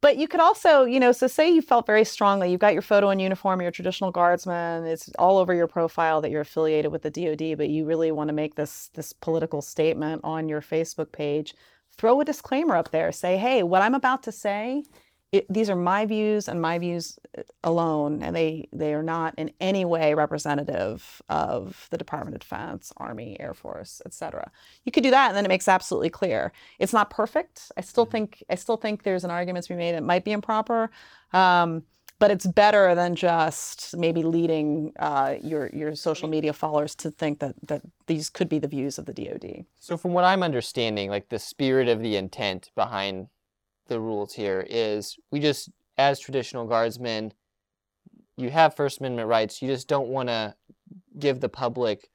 [0.02, 2.84] but you could also, you know, so say you felt very strongly, you've got your
[2.84, 6.92] photo in uniform, you're a traditional guardsman, it's all over your profile that you're affiliated
[6.92, 10.62] with the DoD, but you really want to make this this political statement on your
[10.62, 11.56] Facebook page.
[11.98, 13.12] Throw a disclaimer up there.
[13.12, 14.84] Say, hey, what I'm about to say
[15.32, 19.36] it, these are my views and my views uh, alone, and they they are not
[19.38, 24.50] in any way representative of the Department of Defense, Army, Air Force, etc.
[24.86, 26.54] You could do that, and then it makes absolutely clear.
[26.80, 27.72] It's not perfect.
[27.76, 28.12] I still mm-hmm.
[28.12, 29.96] think I still think there's an argument to be made.
[29.96, 30.90] It might be improper.
[31.34, 31.84] Um,
[32.20, 37.40] but it's better than just maybe leading uh, your your social media followers to think
[37.40, 39.66] that that these could be the views of the DoD.
[39.80, 43.28] So, from what I'm understanding, like the spirit of the intent behind
[43.88, 47.34] the rules here is we just, as traditional guardsmen,
[48.38, 49.62] you have First Amendment rights.
[49.62, 50.56] You just don't want to
[51.18, 52.10] give the public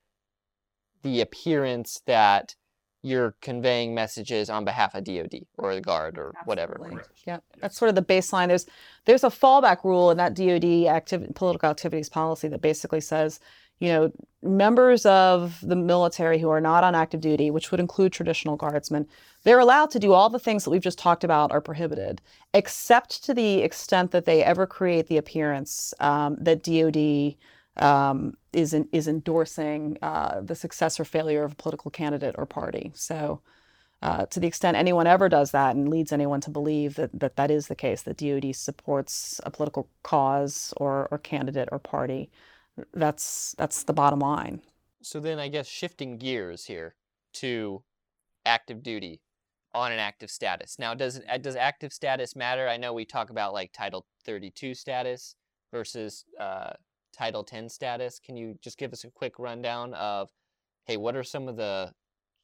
[1.03, 2.55] the appearance that
[3.03, 6.45] you're conveying messages on behalf of DoD or the Guard or Absolutely.
[6.45, 7.05] whatever.
[7.27, 8.47] Yeah, that's sort of the baseline.
[8.47, 8.67] There's
[9.05, 13.41] there's a fallback rule in that DoD active, political activities policy that basically says
[13.83, 14.13] you know,
[14.45, 19.09] members of the military who are not on active duty, which would include traditional guardsmen,
[19.43, 22.23] they're allowed to do all the things that we've just talked about are prohibited,
[22.55, 27.35] except to the extent that they ever create the appearance um, that DoD
[27.85, 32.47] um, is in, is endorsing uh, the success or failure of a political candidate or
[32.47, 32.93] party.
[32.95, 33.41] So.
[34.05, 37.37] Uh, to the extent anyone ever does that and leads anyone to believe that, that
[37.37, 42.29] that is the case, that DoD supports a political cause or, or candidate or party,
[42.93, 44.63] that's that's the bottom line.
[45.03, 46.95] So then I guess shifting gears here
[47.35, 47.83] to
[48.45, 49.21] active duty
[49.75, 50.79] on an active status.
[50.79, 52.69] Now does uh, does active status matter?
[52.69, 55.35] I know we talk about like Title 32 status
[55.73, 56.73] versus uh,
[57.17, 58.21] Title 10 status.
[58.25, 60.31] Can you just give us a quick rundown of
[60.85, 61.93] hey, what are some of the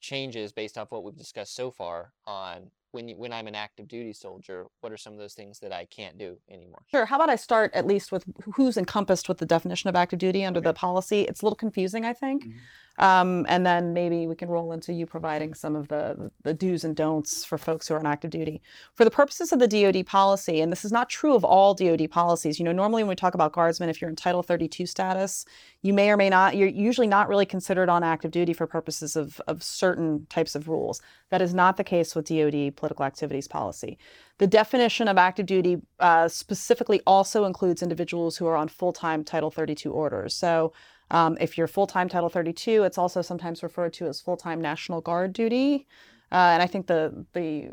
[0.01, 3.88] changes based off what we've discussed so far on when you, when I'm an active
[3.88, 6.83] duty soldier, what are some of those things that I can't do anymore?
[6.90, 7.05] Sure.
[7.05, 8.24] How about I start at least with
[8.55, 10.68] who's encompassed with the definition of active duty under okay.
[10.68, 11.22] the policy?
[11.22, 12.44] It's a little confusing, I think.
[12.44, 12.59] Mm-hmm.
[12.98, 16.83] Um, and then maybe we can roll into you providing some of the, the do's
[16.83, 18.61] and don'ts for folks who are on active duty.
[18.94, 22.11] For the purposes of the DoD policy, and this is not true of all DoD
[22.11, 25.44] policies, you know, normally when we talk about guardsmen, if you're in Title 32 status,
[25.83, 29.14] you may or may not, you're usually not really considered on active duty for purposes
[29.14, 31.01] of, of certain types of rules.
[31.31, 33.99] That is not the case with DoD political activities policy.
[34.38, 39.25] The definition of active duty uh, specifically also includes individuals who are on full time
[39.25, 40.35] Title 32 orders.
[40.35, 40.73] So
[41.11, 44.61] um, if you're full time Title 32, it's also sometimes referred to as full time
[44.61, 45.87] National Guard duty.
[46.31, 47.71] Uh, and I think the, the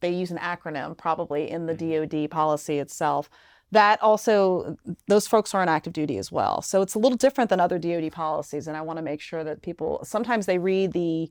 [0.00, 2.16] they use an acronym probably in the mm-hmm.
[2.18, 3.30] DoD policy itself.
[3.72, 4.76] That also,
[5.08, 6.62] those folks are on active duty as well.
[6.62, 8.68] So it's a little different than other DoD policies.
[8.68, 11.30] And I want to make sure that people sometimes they read the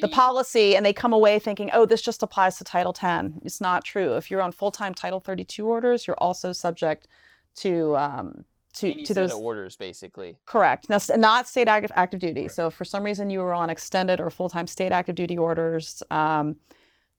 [0.00, 3.40] the policy and they come away thinking, oh, this just applies to Title 10.
[3.44, 4.16] It's not true.
[4.16, 7.08] If you're on full time Title 32 orders, you're also subject
[7.56, 8.44] to um,
[8.76, 12.50] to, to those orders basically correct now not state active, active duty right.
[12.50, 16.02] so if for some reason you were on extended or full-time state active duty orders
[16.10, 16.56] um,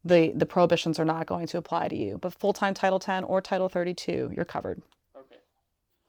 [0.05, 3.41] the the prohibitions are not going to apply to you but full-time title 10 or
[3.41, 4.83] title 32 you're covered
[5.17, 5.37] okay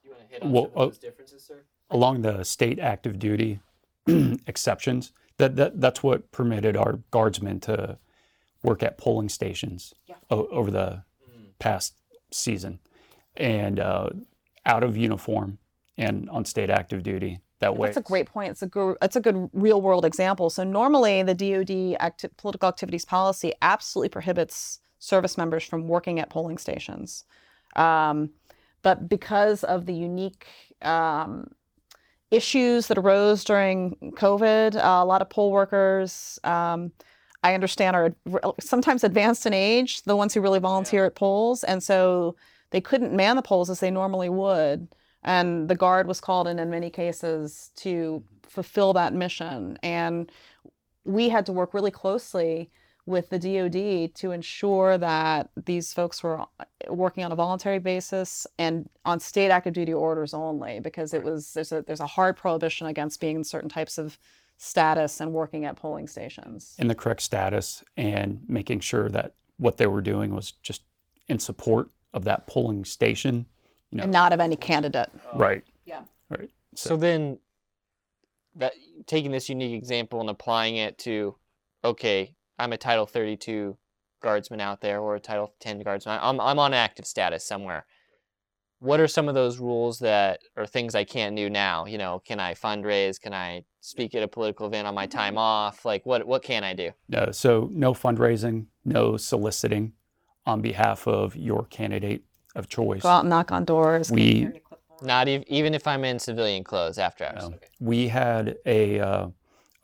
[0.05, 3.59] you want to hit on well, uh, those differences sir along the state active duty
[4.47, 7.99] exceptions that, that that's what permitted our guardsmen to
[8.63, 10.17] work at polling stations yeah.
[10.31, 11.47] o- over the mm.
[11.59, 11.95] past
[12.33, 12.81] season
[13.37, 14.11] and uh,
[14.67, 15.59] out of uniform
[15.97, 17.89] and on state active duty that way.
[17.89, 18.53] That's a great point.
[18.53, 20.51] It's a good, it's a good real world example.
[20.51, 26.31] So normally the DoD acti- political activities policy absolutely prohibits service members from working at
[26.31, 27.25] polling stations,
[27.77, 28.31] um,
[28.83, 30.47] but because of the unique
[30.83, 31.51] um,
[32.31, 36.39] issues that arose during COVID, uh, a lot of poll workers.
[36.45, 36.93] Um,
[37.43, 38.15] I understand are
[38.61, 41.07] sometimes advanced in age, the ones who really volunteer yeah.
[41.07, 42.37] at polls, and so
[42.71, 44.89] they couldn't man the polls as they normally would.
[45.23, 49.79] And the guard was called in in many cases to fulfill that mission.
[49.83, 50.31] And
[51.05, 52.71] we had to work really closely
[53.09, 56.47] with the DoD to ensure that these folks were uh,
[56.91, 61.55] working on a voluntary basis and on state active duty orders only, because it was
[61.55, 64.19] there's a there's a hard prohibition against being in certain types of
[64.59, 66.75] status and working at polling stations.
[66.79, 70.83] in the correct status and making sure that what they were doing was just
[71.29, 73.47] in support of that polling station.
[73.91, 75.09] You know, And not of any candidate.
[75.33, 75.39] Oh.
[75.39, 75.65] right.
[75.87, 76.03] Yeah.
[76.29, 76.51] Right.
[76.75, 77.39] So then,
[78.57, 78.75] that
[79.07, 81.37] taking this unique example and applying it to,
[81.85, 83.77] okay, I'm a Title 32
[84.23, 86.19] guardsman out there or a Title 10 guardsman.
[86.21, 87.87] I'm I'm on active status somewhere.
[88.81, 91.87] What are some of those rules that or things I can't do now?
[91.87, 93.21] You know, can I fundraise?
[93.21, 95.85] Can I speak at a political event on my time off?
[95.85, 96.93] Like, what what can I do?
[97.13, 99.93] Uh, so no fundraising, no soliciting
[100.47, 103.03] on behalf of your candidate of choice.
[103.03, 104.11] Go out and knock on doors.
[104.11, 104.49] We
[105.03, 107.49] Not even even if I'm in civilian clothes after hours.
[107.49, 107.57] No.
[107.57, 107.69] Okay.
[107.81, 109.29] we had a uh,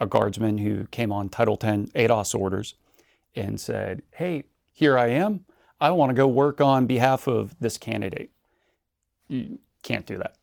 [0.01, 2.75] a guardsman who came on Title 10 ADOS orders
[3.35, 5.45] and said, "Hey, here I am.
[5.81, 8.31] I want to go work on behalf of this candidate."
[9.29, 10.37] You can't do that.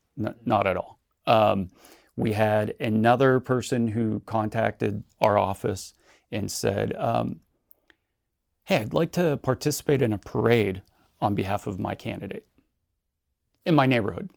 [0.45, 0.99] Not at all.
[1.25, 1.71] Um,
[2.15, 5.93] we had another person who contacted our office
[6.31, 7.39] and said, um,
[8.65, 10.81] "Hey, I'd like to participate in a parade
[11.19, 12.47] on behalf of my candidate
[13.65, 14.29] in my neighborhood."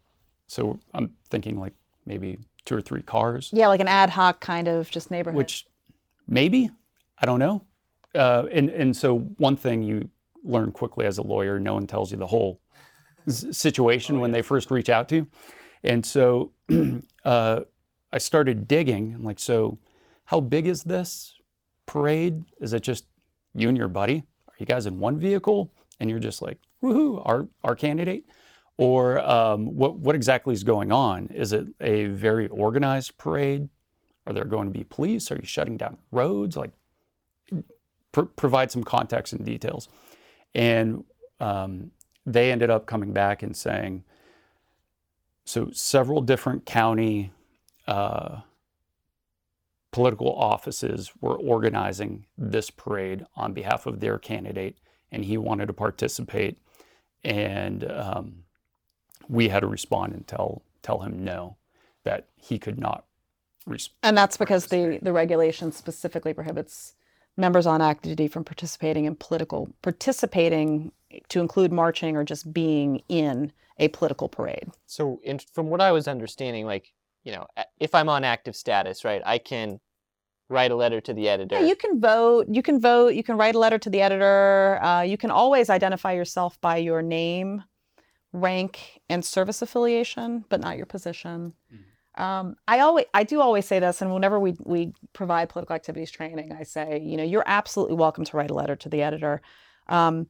[0.47, 1.75] So I'm thinking like
[2.07, 5.37] maybe two or three cars, Yeah, like an ad hoc kind of just neighborhood.
[5.37, 5.67] which
[6.27, 6.71] maybe
[7.19, 7.65] I don't know.
[8.15, 10.09] Uh, and and so one thing you
[10.43, 12.61] learn quickly as a lawyer, no one tells you the whole
[13.29, 15.27] situation when they first reach out to you.
[15.83, 16.53] And so
[17.25, 17.61] uh,
[18.13, 19.15] I started digging.
[19.15, 19.79] I'm like, so
[20.27, 21.35] how big is this
[21.87, 22.45] parade?
[22.61, 23.07] Is it just
[23.55, 24.25] you and your buddy?
[24.49, 28.25] Are you guys in one vehicle and you're just like, woohoo, our our candidate?
[28.77, 31.29] Or um, what what exactly is going on?
[31.29, 33.69] Is it a very organized parade?
[34.27, 35.31] Are there going to be police?
[35.31, 36.57] Are you shutting down roads?
[36.57, 36.73] Like,
[38.11, 39.89] pr- provide some context and details.
[40.55, 41.05] And
[41.41, 41.91] um,
[42.25, 44.05] they ended up coming back and saying,
[45.45, 47.33] so several different county
[47.87, 48.41] uh,
[49.91, 54.79] political offices were organizing this parade on behalf of their candidate,
[55.13, 56.59] and he wanted to participate.
[57.23, 58.44] And um,
[59.29, 61.57] we had to respond and tell tell him no,
[62.05, 63.05] that he could not
[63.67, 66.95] res- and that's because the, the regulation specifically prohibits
[67.37, 70.93] members on active duty from participating in political participating
[71.29, 74.71] to include marching or just being in a political parade.
[74.87, 76.93] So, in, from what I was understanding, like,
[77.25, 77.47] you know,
[77.81, 79.81] if I'm on active status, right, I can
[80.49, 81.57] write a letter to the editor.
[81.57, 82.47] Yeah, you can vote.
[82.49, 83.15] You can vote.
[83.15, 84.83] You can write a letter to the editor.
[84.83, 87.65] Uh, you can always identify yourself by your name,
[88.35, 91.55] rank, and service affiliation, but not your position.
[92.17, 96.11] Um, I always, I do always say this, and whenever we we provide political activities
[96.11, 99.41] training, I say, you know, you're absolutely welcome to write a letter to the editor.
[99.89, 100.27] Um,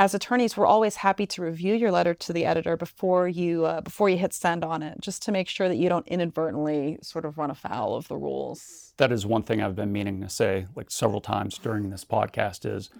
[0.00, 3.80] as attorneys, we're always happy to review your letter to the editor before you uh,
[3.80, 7.24] before you hit send on it, just to make sure that you don't inadvertently sort
[7.24, 8.92] of run afoul of the rules.
[8.98, 12.64] that is one thing I've been meaning to say like several times during this podcast
[12.64, 12.90] is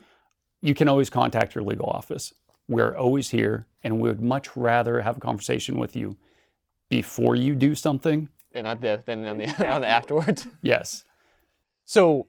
[0.61, 2.33] you can always contact your legal office.
[2.69, 6.17] We're always here and we would much rather have a conversation with you
[6.89, 8.29] before you do something.
[8.53, 10.47] and not the, then on the, on the afterwards.
[10.63, 11.05] Yes.
[11.85, 12.27] So,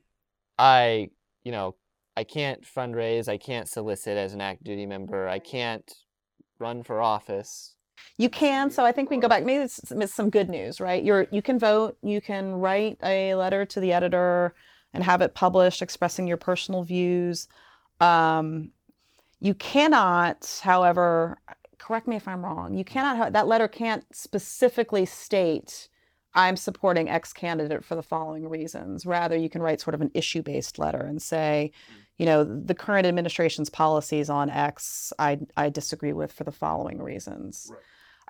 [0.58, 1.10] I,
[1.44, 1.76] you know,
[2.16, 3.28] I can't fundraise.
[3.28, 5.28] I can't solicit as an active duty member.
[5.28, 5.90] I can't
[6.60, 7.76] run for office.
[8.18, 8.70] You can.
[8.70, 9.44] So I think we can go back.
[9.44, 11.04] Maybe it's, it's some good news, right?
[11.04, 11.98] You're you can vote.
[12.02, 14.54] You can write a letter to the editor
[14.94, 17.48] and have it published, expressing your personal views.
[18.00, 18.72] Um,
[19.40, 21.38] you cannot, however,
[21.78, 22.74] correct me if I'm wrong.
[22.74, 23.34] You cannot.
[23.34, 25.88] That letter can't specifically state.
[26.36, 29.06] I'm supporting X candidate for the following reasons.
[29.06, 31.72] Rather, you can write sort of an issue based letter and say,
[32.18, 37.02] you know, the current administration's policies on X, I, I disagree with for the following
[37.02, 37.72] reasons.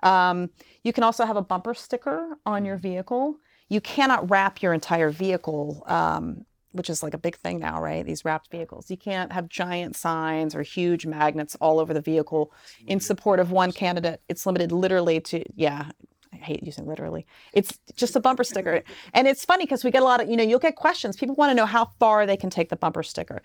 [0.02, 0.50] Um,
[0.82, 3.36] you can also have a bumper sticker on your vehicle.
[3.68, 8.04] You cannot wrap your entire vehicle, um, which is like a big thing now, right?
[8.04, 8.90] These wrapped vehicles.
[8.90, 12.52] You can't have giant signs or huge magnets all over the vehicle
[12.86, 14.22] in support of one candidate.
[14.28, 15.90] It's limited literally to, yeah,
[16.32, 17.26] I hate using literally.
[17.52, 18.82] It's just a bumper sticker.
[19.14, 21.16] And it's funny because we get a lot of, you know, you'll get questions.
[21.16, 23.42] People want to know how far they can take the bumper sticker.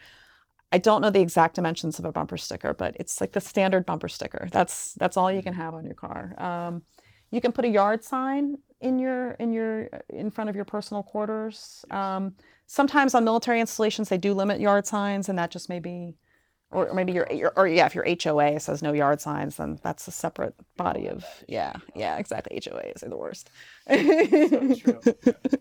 [0.71, 3.85] I don't know the exact dimensions of a bumper sticker, but it's like the standard
[3.85, 4.49] bumper sticker.
[4.51, 6.35] That's that's all you can have on your car.
[6.38, 6.83] Um,
[7.36, 11.03] you can put a yard sign in your in your in front of your personal
[11.03, 11.84] quarters.
[11.91, 12.34] Um,
[12.66, 16.16] sometimes on military installations they do limit yard signs, and that just may be
[16.72, 20.07] or maybe your, your or yeah, if your HOA says no yard signs, then that's
[20.07, 22.59] a separate body of yeah, yeah, exactly.
[22.59, 23.49] HOAs are the worst.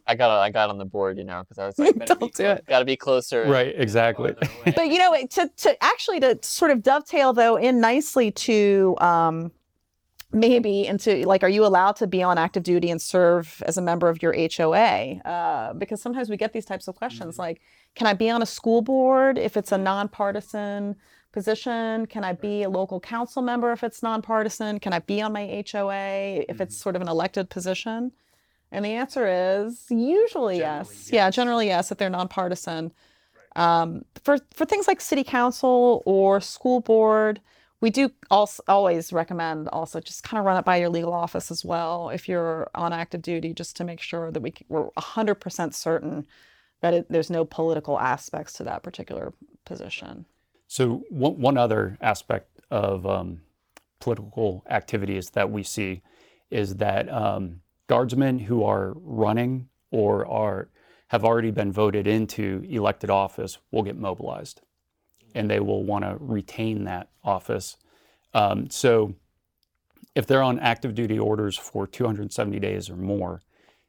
[0.07, 2.31] I got I got on the board, you know, because I was like, Don't do
[2.31, 2.65] clo- it.
[2.67, 3.45] Gotta be closer.
[3.45, 4.35] Right, exactly.
[4.65, 9.53] but you know, to to actually to sort of dovetail though in nicely to um,
[10.35, 13.83] maybe into like, are you allowed to be on active duty and serve as a
[13.83, 15.21] member of your HOA?
[15.25, 17.61] Uh, because sometimes we get these types of questions like,
[17.95, 20.97] can I be on a school board if it's a nonpartisan
[21.33, 22.07] position?
[22.07, 24.81] Can I be a local council member if it's nonpartisan?
[24.81, 28.13] Can I be on my HOA if it's sort of an elected position?
[28.73, 31.11] And the answer is usually yes.
[31.13, 32.93] Yeah, generally yes, if they're nonpartisan.
[33.55, 37.41] Um, for for things like city council or school board,
[37.85, 41.51] we do also always recommend also just kind of run it by your legal office
[41.51, 45.75] as well if you're on active duty, just to make sure that we we're 100%
[45.75, 46.27] certain
[46.81, 49.35] that it, there's no political aspects to that particular
[49.67, 50.25] position.
[50.67, 53.43] So one, one other aspect of um,
[54.01, 56.01] political activities that we see
[56.51, 60.71] is that um, guardsmen who are running or are
[61.09, 64.63] have already been voted into elected office will get mobilized,
[65.35, 67.77] and they will want to retain that office.
[68.33, 69.15] Um, so
[70.15, 73.43] if they're on active duty orders for 270 days or more,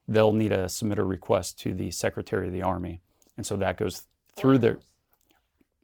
[0.08, 3.02] they'll need to submit a request to the Secretary of the Army,
[3.38, 4.04] and so that goes
[4.36, 4.78] through their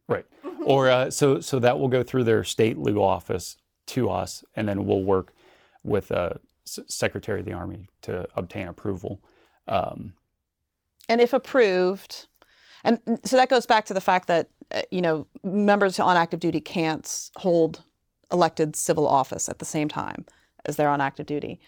[0.07, 0.25] right
[0.65, 3.57] or uh, so so that will go through their state legal office
[3.87, 5.33] to us, and then we'll work
[5.83, 6.31] with uh,
[6.67, 9.19] S- Secretary of the Army to obtain approval.
[9.67, 10.13] Um,
[11.09, 12.27] And if approved,
[12.83, 14.49] and so that goes back to the fact that
[14.91, 17.83] you know members on active duty can't hold
[18.31, 20.25] elected civil office at the same time
[20.65, 21.59] as they're on active duty.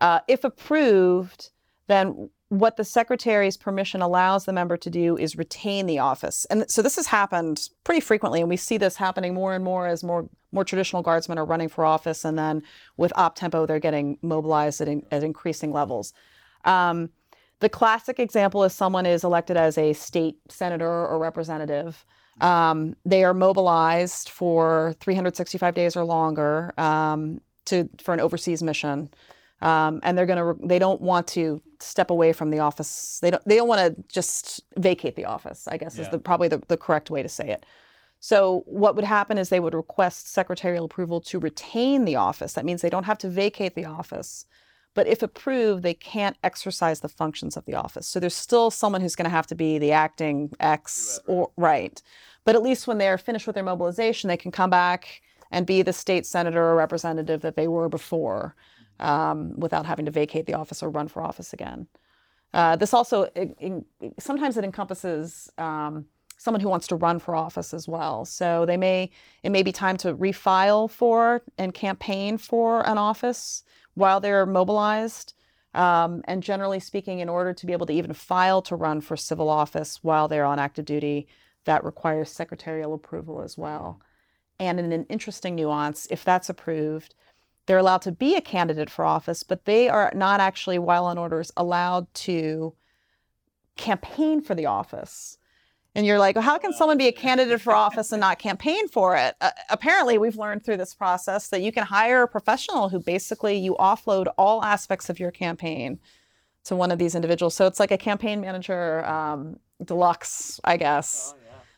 [0.00, 1.50] Uh, if approved,
[1.86, 6.44] then what the secretary's permission allows the member to do is retain the office.
[6.46, 9.86] And so this has happened pretty frequently, and we see this happening more and more
[9.86, 12.62] as more more traditional guardsmen are running for office, and then
[12.96, 16.12] with op tempo, they're getting mobilized at, in, at increasing levels.
[16.64, 17.10] Um,
[17.58, 22.06] the classic example is someone is elected as a state senator or representative.
[22.40, 29.08] Um, they are mobilized for 365 days or longer um, to for an overseas mission,
[29.62, 33.18] um, and they're going to they don't want to step away from the office.
[33.22, 35.68] They don't they don't want to just vacate the office.
[35.68, 37.64] I guess is the, probably the, the correct way to say it.
[38.20, 42.54] So what would happen is they would request secretarial approval to retain the office.
[42.54, 44.46] That means they don't have to vacate the office.
[44.94, 48.06] But if approved, they can't exercise the functions of the office.
[48.06, 52.00] So there's still someone who's going to have to be the acting X or right.
[52.44, 55.20] But at least when they're finished with their mobilization, they can come back
[55.50, 58.54] and be the state senator or representative that they were before
[59.00, 61.86] um, without having to vacate the office or run for office again.
[62.52, 63.84] Uh, this also, it, it-
[64.18, 66.04] sometimes it encompasses um,
[66.38, 68.24] someone who wants to run for office as well.
[68.24, 69.10] So they may,
[69.42, 73.64] it may be time to refile for and campaign for an office
[73.94, 75.34] while they're mobilized.
[75.72, 79.16] Um, and generally speaking, in order to be able to even file to run for
[79.16, 81.26] civil office while they're on active duty,
[81.64, 84.00] that requires secretarial approval as well.
[84.60, 87.14] And in an interesting nuance, if that's approved,
[87.66, 91.18] they're allowed to be a candidate for office, but they are not actually, while on
[91.18, 92.74] orders, allowed to
[93.76, 95.38] campaign for the office.
[95.96, 98.88] And you're like, well, how can someone be a candidate for office and not campaign
[98.88, 99.36] for it?
[99.40, 103.56] Uh, apparently, we've learned through this process that you can hire a professional who basically
[103.56, 106.00] you offload all aspects of your campaign
[106.64, 107.54] to one of these individuals.
[107.54, 111.34] So it's like a campaign manager um, deluxe, I guess,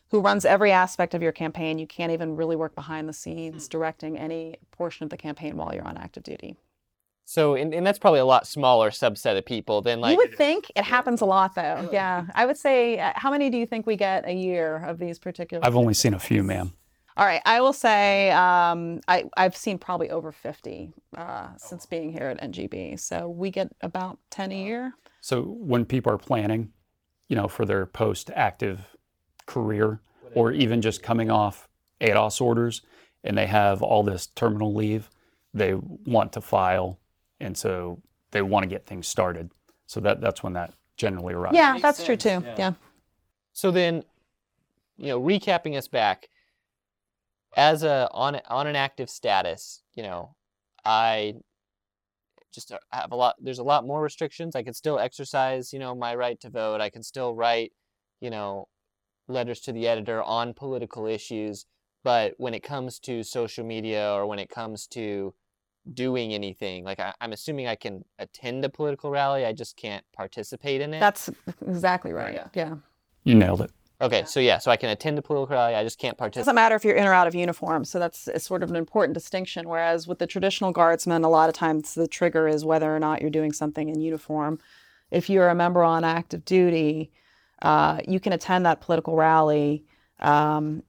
[0.09, 1.77] who runs every aspect of your campaign.
[1.77, 5.75] You can't even really work behind the scenes directing any portion of the campaign while
[5.75, 6.55] you're on active duty.
[7.29, 10.11] So, and, and that's probably a lot smaller subset of people than like.
[10.13, 11.89] you would think it happens a lot, though.
[11.91, 14.97] Yeah, I would say, uh, how many do you think we get a year of
[14.97, 15.65] these particular?
[15.65, 16.71] I've only seen a few, ma'am.
[17.17, 22.13] All right, I will say um, I, I've seen probably over 50 uh, since being
[22.13, 22.97] here at NGB.
[22.97, 24.93] So we get about 10 a year.
[25.19, 26.71] So when people are planning,
[27.27, 28.95] you know, for their post-active
[29.47, 29.99] career,
[30.33, 31.67] or even just coming off
[31.99, 32.83] ADOS orders,
[33.25, 35.09] and they have all this terminal leave,
[35.53, 36.99] they want to file,
[37.39, 39.51] and so they want to get things started.
[39.85, 41.55] So that that's when that generally arrives.
[41.55, 42.41] Yeah, Makes that's true too.
[42.43, 42.55] yeah.
[42.57, 42.73] Yeah.
[43.53, 44.03] So then,
[44.97, 46.29] you know, recapping us back,
[47.55, 50.35] as a on on an active status, you know,
[50.85, 51.35] I
[52.53, 53.35] just uh, have a lot.
[53.39, 54.55] There's a lot more restrictions.
[54.55, 56.81] I can still exercise, you know, my right to vote.
[56.81, 57.71] I can still write,
[58.19, 58.67] you know,
[59.27, 61.65] letters to the editor on political issues.
[62.03, 65.33] But when it comes to social media or when it comes to
[65.93, 70.03] doing anything, like I, I'm assuming I can attend a political rally, I just can't
[70.13, 70.99] participate in it.
[70.99, 71.29] That's
[71.65, 72.33] exactly right.
[72.33, 72.47] Yeah.
[72.53, 72.75] Yeah.
[73.23, 73.71] You nailed it.
[73.99, 75.73] Okay, so yeah, so I can attend a political rally.
[75.73, 76.41] I just can't It participate.
[76.45, 77.83] doesn't matter if you're in or out of uniform.
[77.83, 79.67] So that's it's sort of an important distinction.
[79.67, 83.21] Whereas with the traditional guardsmen, a lot of times the trigger is whether or not
[83.21, 84.59] you're doing something in uniform.
[85.09, 87.11] If you're a member on active duty,
[87.63, 89.83] uh, you can attend that political rally,
[90.19, 90.83] um,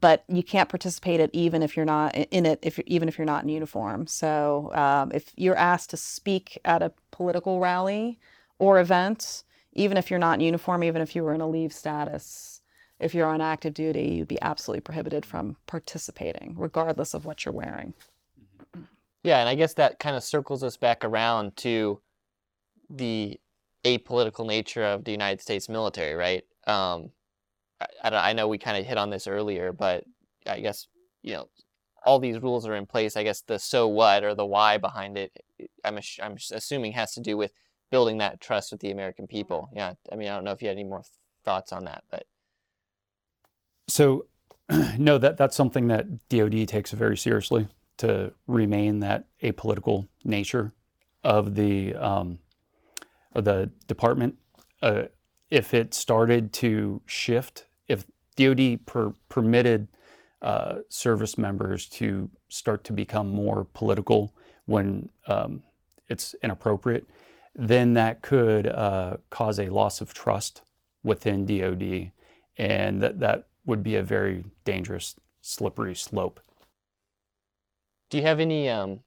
[0.00, 2.58] but you can't participate it even if you're not in it.
[2.62, 4.06] If even if you're not in uniform.
[4.06, 8.18] So um, if you're asked to speak at a political rally
[8.58, 11.72] or event, even if you're not in uniform, even if you were in a leave
[11.72, 12.60] status,
[12.98, 17.54] if you're on active duty, you'd be absolutely prohibited from participating, regardless of what you're
[17.54, 17.94] wearing.
[19.22, 22.00] Yeah, and I guess that kind of circles us back around to
[22.90, 23.38] the
[23.84, 26.44] apolitical nature of the United States military, right?
[26.66, 27.10] Um,
[27.80, 30.04] I, I, know we kind of hit on this earlier, but
[30.46, 30.88] I guess
[31.22, 31.48] you know
[32.04, 33.16] all these rules are in place.
[33.16, 35.32] I guess the so what or the why behind it,
[35.84, 37.52] I'm ass- I'm assuming has to do with
[37.90, 39.70] building that trust with the American people.
[39.74, 41.02] Yeah, I mean I don't know if you had any more
[41.44, 42.24] thoughts on that, but
[43.88, 44.26] So,
[44.98, 47.68] no, that that's something that DoD takes very seriously
[47.98, 50.72] to remain that apolitical nature
[51.24, 52.38] of the um,
[53.34, 54.36] of the department.
[54.82, 55.04] Uh,
[55.50, 57.67] if it started to shift, if
[58.38, 59.88] DoD per, permitted
[60.40, 64.32] uh, service members to start to become more political
[64.66, 65.62] when um,
[66.08, 67.08] it's inappropriate,
[67.54, 70.62] then that could uh, cause a loss of trust
[71.02, 72.12] within DoD,
[72.56, 76.40] and that that would be a very dangerous, slippery slope.
[78.10, 79.00] Do you have any um,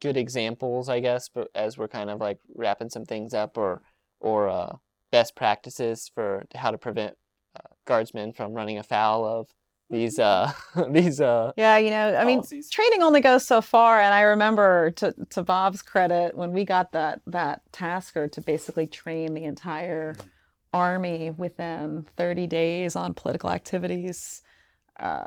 [0.00, 3.80] good examples, I guess, but as we're kind of like wrapping some things up, or
[4.20, 4.76] or uh,
[5.10, 7.16] best practices for how to prevent
[7.84, 9.48] guardsmen from running afoul of
[9.90, 10.52] these uh,
[10.90, 12.70] these uh, Yeah, you know, I mean, policies?
[12.70, 14.00] training only goes so far.
[14.00, 18.86] And I remember, to, to Bob's credit, when we got that that tasker to basically
[18.86, 20.16] train the entire
[20.72, 24.42] army within 30 days on political activities.
[24.98, 25.24] Uh,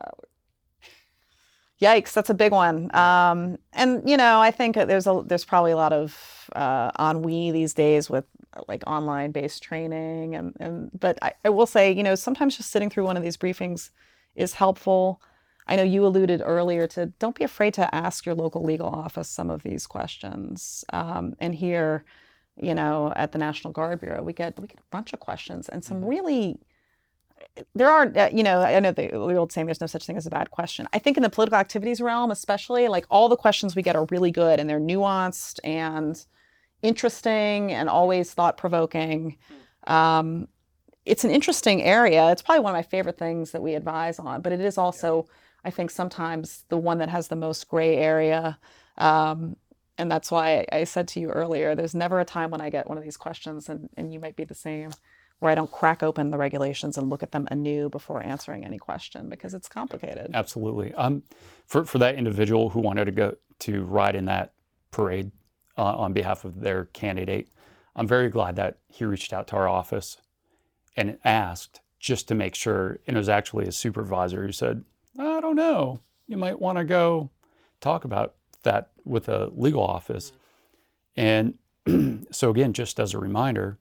[1.82, 2.93] yikes, that's a big one.
[2.95, 7.51] Um, and you know, I think there's a there's probably a lot of uh, ennui
[7.51, 8.26] these days with
[8.68, 12.72] like online based training and and but I, I will say, you know, sometimes just
[12.72, 13.91] sitting through one of these briefings
[14.36, 15.22] is helpful.
[15.68, 19.30] I know you alluded earlier to don't be afraid to ask your local legal office
[19.30, 20.86] some of these questions.
[20.93, 22.06] Um, and here,
[22.56, 25.70] you know, at the National Guard Bureau, we get we get a bunch of questions
[25.70, 26.60] and some really.
[27.74, 30.18] There are, uh, you know, I know the, the old saying, "There's no such thing
[30.18, 33.36] as a bad question." I think in the political activities realm, especially, like all the
[33.36, 36.26] questions we get are really good and they're nuanced and
[36.86, 39.38] interesting and always thought provoking.
[39.88, 40.48] Um,
[41.06, 42.32] it's an interesting area.
[42.32, 45.28] It's probably one of my favorite things that we advise on, but it is also,
[45.64, 48.58] I think, sometimes the one that has the most gray area.
[48.98, 49.56] Um,
[49.98, 52.88] and that's why I said to you earlier, there's never a time when I get
[52.88, 54.92] one of these questions, and, and you might be the same,
[55.40, 58.78] where I don't crack open the regulations and look at them anew before answering any
[58.78, 60.32] question because it's complicated.
[60.34, 60.94] Absolutely.
[60.96, 61.24] Um,
[61.68, 64.54] for for that individual who wanted to go to ride in that
[64.92, 65.32] parade
[65.78, 67.49] uh, on behalf of their candidate,
[67.95, 70.17] I'm very glad that he reached out to our office
[70.97, 72.99] and asked just to make sure.
[73.07, 74.84] And it was actually his supervisor who said,
[75.17, 76.01] "I don't know.
[76.28, 77.30] You might want to go
[77.80, 80.32] talk about that with a legal office."
[81.15, 81.57] And
[82.32, 83.78] so again, just as a reminder,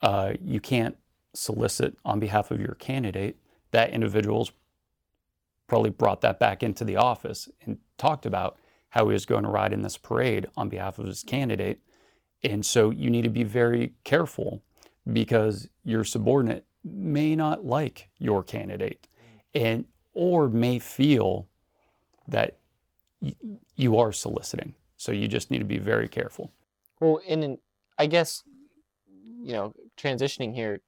[0.00, 0.96] uh, you can't
[1.34, 3.36] solicit on behalf of your candidate.
[3.70, 4.52] That individual's
[5.66, 8.58] probably brought that back into the office and talked about
[8.92, 11.80] how he was going to ride in this parade on behalf of his candidate.
[12.44, 14.62] And so you need to be very careful
[15.10, 19.08] because your subordinate may not like your candidate
[19.54, 21.48] and or may feel
[22.28, 22.58] that
[23.22, 23.34] y-
[23.76, 24.74] you are soliciting.
[24.98, 26.52] So you just need to be very careful.
[27.00, 27.58] Well, in an,
[27.98, 28.42] I guess,
[29.42, 30.82] you know, transitioning here,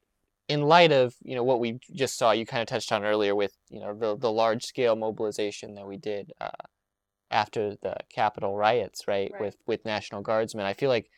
[0.49, 3.35] in light of you know what we just saw, you kind of touched on earlier
[3.35, 6.51] with you know the the large scale mobilization that we did uh,
[7.35, 9.31] after the Capitol riots, right?
[9.33, 9.43] Right.
[9.43, 11.11] With with National Guardsmen, I feel like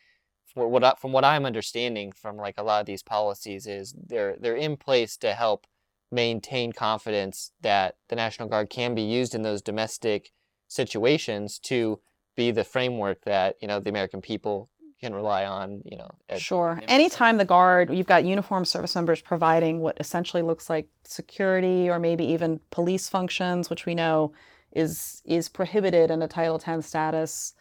[0.53, 3.95] from what I, from what I'm understanding from like a lot of these policies is
[4.07, 5.67] they're they're in place to help
[6.11, 10.31] maintain confidence that the National Guard can be used in those domestic
[10.67, 11.99] situations to
[12.35, 15.83] be the framework that you know the American people can rely on.
[15.85, 16.81] You know, Sure.
[16.87, 21.99] Anytime the guard, you've got uniformed service members providing what essentially looks like security or
[21.99, 24.31] maybe even police functions, which we know
[24.77, 27.53] is is prohibited in a Title X status.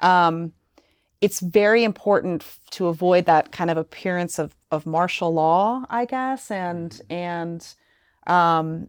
[0.00, 0.52] Um,
[1.20, 6.50] it's very important to avoid that kind of appearance of, of martial law, I guess,
[6.50, 7.66] and and
[8.26, 8.88] um,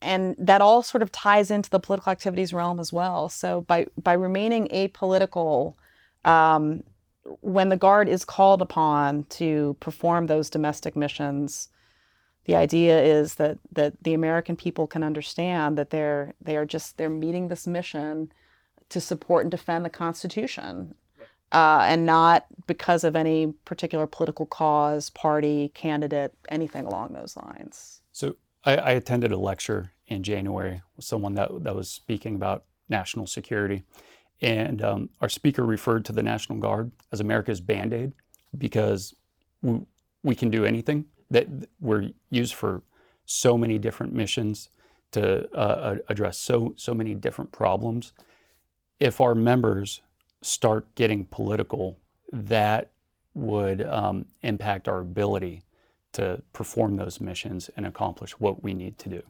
[0.00, 3.28] and that all sort of ties into the political activities realm as well.
[3.28, 5.74] So by by remaining apolitical,
[6.24, 6.82] um,
[7.40, 11.68] when the guard is called upon to perform those domestic missions,
[12.46, 16.96] the idea is that that the American people can understand that they're they are just
[16.96, 18.32] they're meeting this mission
[18.88, 20.94] to support and defend the Constitution,
[21.50, 28.00] uh, and not because of any particular political cause, party, candidate, anything along those lines.
[28.12, 32.64] So I, I attended a lecture in January with someone that that was speaking about
[32.88, 33.82] national security,
[34.40, 38.12] and um, our speaker referred to the National Guard as America's band aid
[38.56, 39.16] because
[39.62, 39.80] we,
[40.22, 41.46] we can do anything that
[41.80, 42.82] we're used for
[43.24, 44.70] so many different missions
[45.12, 48.12] to uh, address so so many different problems.
[49.00, 50.02] If our members
[50.42, 51.98] start getting political,
[52.32, 52.90] that
[53.34, 55.62] would um, impact our ability
[56.12, 59.22] to perform those missions and accomplish what we need to do.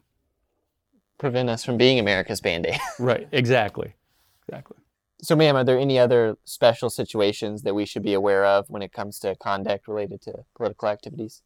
[1.17, 2.79] Prevent us from being America's band aid.
[2.99, 3.93] right, exactly.
[4.47, 4.77] Exactly.
[5.21, 8.81] So, ma'am, are there any other special situations that we should be aware of when
[8.81, 11.41] it comes to conduct related to political activities?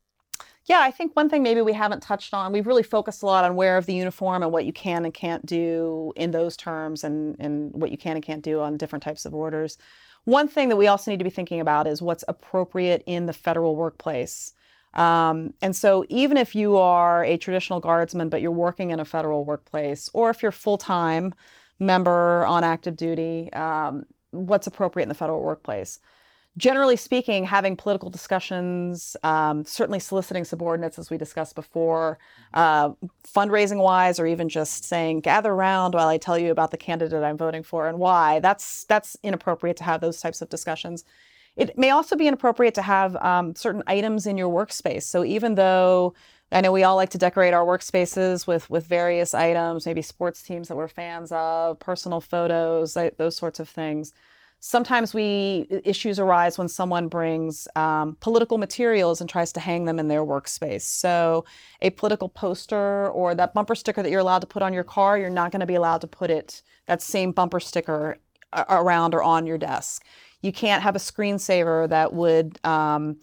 [0.66, 3.44] Yeah, I think one thing maybe we haven't touched on, we've really focused a lot
[3.44, 7.04] on wear of the uniform and what you can and can't do in those terms
[7.04, 9.78] and, and what you can and can't do on different types of orders.
[10.26, 13.34] One thing that we also need to be thinking about is what's appropriate in the
[13.34, 14.54] federal workplace.
[14.94, 19.06] Um, and so, even if you are a traditional guardsman, but you're working in a
[19.06, 21.34] federal workplace, or if you're full time
[21.80, 26.00] member on active duty, um, what's appropriate in the federal workplace?
[26.58, 32.20] Generally speaking, having political discussions, um, certainly soliciting subordinates, as we discussed before,
[32.54, 32.90] uh,
[33.26, 37.24] fundraising wise, or even just saying, gather around while I tell you about the candidate
[37.24, 41.06] I'm voting for and why, that's, that's inappropriate to have those types of discussions.
[41.56, 45.04] It may also be inappropriate to have um, certain items in your workspace.
[45.04, 46.14] So even though
[46.52, 50.42] I know we all like to decorate our workspaces with with various items, maybe sports
[50.42, 54.14] teams that we're fans of, personal photos, those sorts of things
[54.62, 60.00] sometimes we issues arise when someone brings um, political materials and tries to hang them
[60.00, 60.84] in their workspace.
[60.84, 61.44] So
[61.82, 65.18] a political poster or that bumper sticker that you're allowed to put on your car
[65.18, 68.18] you're not going to be allowed to put it that same bumper sticker
[68.70, 70.06] around or on your desk.
[70.42, 73.18] You can't have a screensaver that would um,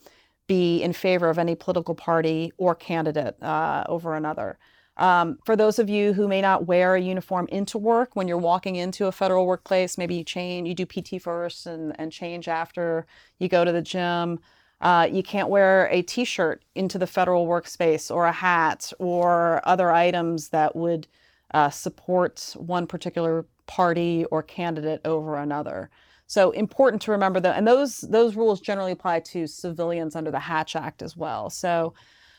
[0.48, 4.58] be in favor of any political party or candidate uh, over another
[4.98, 8.36] um, for those of you who may not wear a uniform into work, when you're
[8.36, 12.48] walking into a federal workplace, maybe you change, you do PT first and, and change
[12.48, 13.06] after
[13.38, 14.40] you go to the gym.
[14.80, 19.60] Uh, you can't wear a t shirt into the federal workspace or a hat or
[19.64, 21.06] other items that would
[21.54, 25.90] uh, support one particular party or candidate over another.
[26.26, 30.38] So important to remember that, and those those rules generally apply to civilians under the
[30.40, 31.50] Hatch Act as well.
[31.50, 31.94] So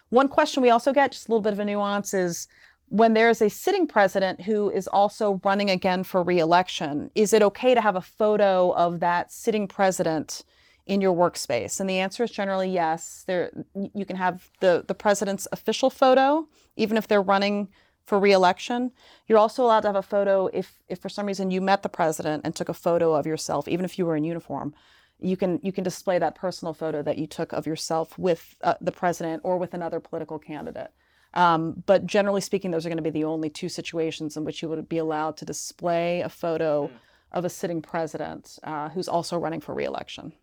[0.10, 2.48] one question we also get, just a little bit of a nuance, is
[2.88, 7.76] when there's a sitting president who is also running again for reelection, is it okay
[7.76, 10.44] to have a photo of that sitting president
[10.88, 11.80] in your workspace?
[11.80, 13.24] And the answer is generally yes.
[13.28, 13.52] There,
[13.94, 17.68] you can have the, the president's official photo, even if they're running
[18.08, 18.92] for reelection.
[19.28, 21.90] You're also allowed to have a photo if, if for some reason you met the
[21.90, 24.74] president and took a photo of yourself, even if you were in uniform
[25.20, 28.76] you can you can display that personal photo that you took of yourself with uh,
[28.82, 30.92] the president or with another political candidate.
[31.34, 34.62] Um, but generally speaking, those are going to be the only two situations in which
[34.62, 36.92] you would be allowed to display a photo mm.
[37.32, 40.34] of a sitting president uh, who's also running for reelection.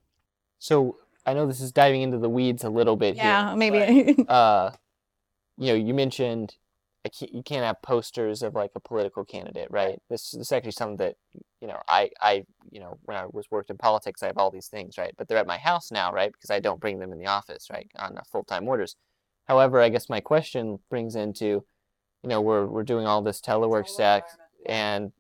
[0.59, 3.57] So I know this is diving into the weeds a little bit yeah, here.
[3.57, 4.13] maybe.
[4.13, 4.71] But, uh,
[5.59, 6.55] you know, you mentioned
[7.09, 10.01] can't, you can't have posters of like a political candidate, right?
[10.09, 11.17] This, this is actually something that
[11.61, 14.51] you know I I you know when I was worked in politics, I have all
[14.51, 15.15] these things, right?
[15.17, 16.33] But they're at my house now, right?
[16.33, 18.97] Because I don't bring them in the office, right, on full time orders.
[19.47, 21.65] However, I guess my question brings into,
[22.23, 24.25] you know, we're we're doing all this telework stack
[24.67, 25.13] and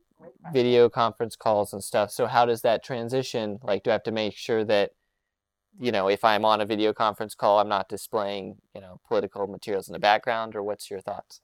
[0.52, 2.10] video conference calls and stuff.
[2.10, 3.58] So how does that transition?
[3.62, 4.90] Like, do I have to make sure that
[5.78, 9.46] you know, if I'm on a video conference call, I'm not displaying, you know, political
[9.46, 11.40] materials in the background, or what's your thoughts?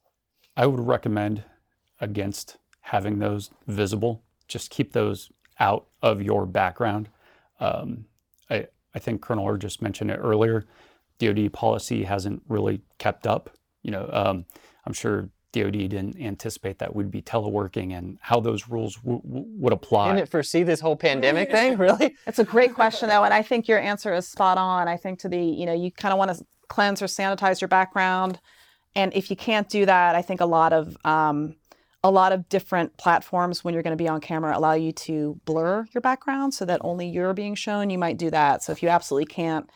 [0.57, 1.45] I would recommend
[2.01, 4.23] against having those visible.
[4.53, 7.09] Just keep those out of your background.
[7.61, 8.05] Um,
[8.51, 10.67] I, I think Colonel Orr just mentioned it earlier.
[11.19, 13.51] DoD policy hasn't really kept up.
[13.83, 14.45] You know, um,
[14.85, 19.47] I'm sure DoD didn't anticipate that we'd be teleworking and how those rules w- w-
[19.59, 20.09] would apply.
[20.09, 21.77] Didn't it foresee this whole pandemic thing?
[21.79, 22.15] Really?
[22.27, 24.89] It's a great question, though, and I think your answer is spot on.
[24.89, 27.69] I think to the you know you kind of want to cleanse or sanitize your
[27.69, 28.39] background
[28.95, 31.57] and if you can't do that, I think a lot of um,
[32.05, 35.41] a lot of different platforms when you're going to be on camera allow you to
[35.45, 37.91] blur your background so that only you're being shown.
[37.91, 38.63] You might do that.
[38.63, 39.71] So if you absolutely can't,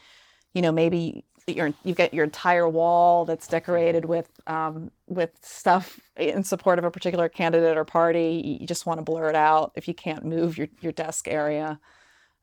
[0.52, 6.00] you know, maybe you're, you've got your entire wall that's decorated with um, with stuff
[6.16, 8.58] in support of a particular candidate or party.
[8.60, 11.78] You just want to blur it out if you can't move your, your desk area.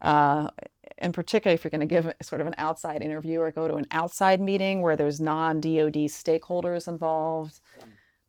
[0.02, 0.50] Uh,
[0.98, 3.76] and particularly if you're going to give sort of an outside interview or go to
[3.76, 7.60] an outside meeting where there's non-DoD stakeholders involved,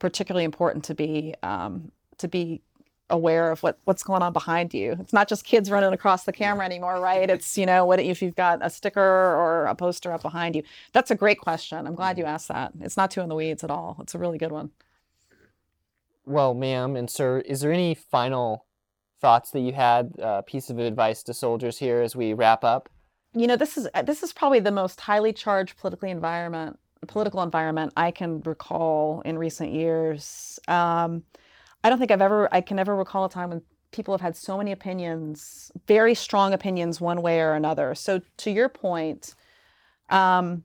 [0.05, 2.61] particularly important to be um, to be
[3.09, 4.95] aware of what what's going on behind you.
[5.01, 7.31] It's not just kids running across the camera anymore, right?
[7.31, 10.63] It's you know what if you've got a sticker or a poster up behind you.
[10.93, 11.87] That's a great question.
[11.87, 12.73] I'm glad you asked that.
[12.83, 13.97] It's not too in the weeds at all.
[13.99, 14.73] It's a really good one.
[16.27, 18.67] Well, ma'am and sir, is there any final
[19.23, 22.63] thoughts that you had, a uh, piece of advice to soldiers here as we wrap
[22.63, 22.91] up?
[23.33, 27.93] You know, this is this is probably the most highly charged politically environment political environment
[27.97, 30.59] I can recall in recent years.
[30.69, 31.23] Um,
[31.83, 34.37] I don't think I've ever, I can never recall a time when people have had
[34.37, 37.95] so many opinions, very strong opinions, one way or another.
[37.95, 39.35] So, to your point,
[40.11, 40.65] um,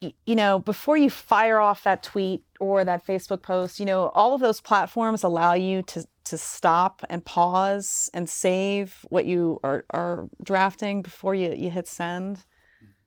[0.00, 4.34] you know, before you fire off that tweet or that Facebook post, you know, all
[4.34, 9.84] of those platforms allow you to to stop and pause and save what you are,
[9.90, 12.44] are drafting before you, you hit send.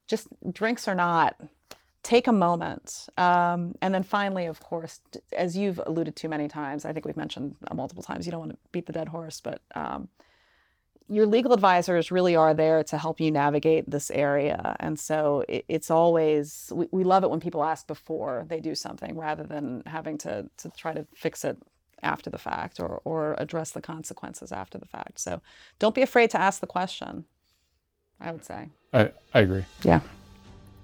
[0.07, 1.35] Just drinks or not,
[2.03, 3.07] take a moment.
[3.17, 5.01] Um, and then finally, of course,
[5.35, 8.51] as you've alluded to many times, I think we've mentioned multiple times, you don't want
[8.53, 10.07] to beat the dead horse, but um,
[11.09, 14.75] your legal advisors really are there to help you navigate this area.
[14.79, 18.75] And so it, it's always, we, we love it when people ask before they do
[18.75, 21.57] something rather than having to, to try to fix it
[22.01, 25.19] after the fact or, or address the consequences after the fact.
[25.19, 25.41] So
[25.79, 27.25] don't be afraid to ask the question,
[28.21, 28.69] I would say.
[28.93, 29.65] I, I agree.
[29.83, 29.99] Yeah.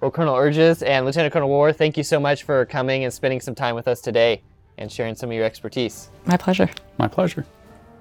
[0.02, 3.40] Well, Colonel Urges and Lieutenant Colonel Orr, thank you so much for coming and spending
[3.40, 4.42] some time with us today
[4.78, 6.10] and sharing some of your expertise.
[6.26, 6.70] My pleasure.
[6.98, 7.46] My pleasure.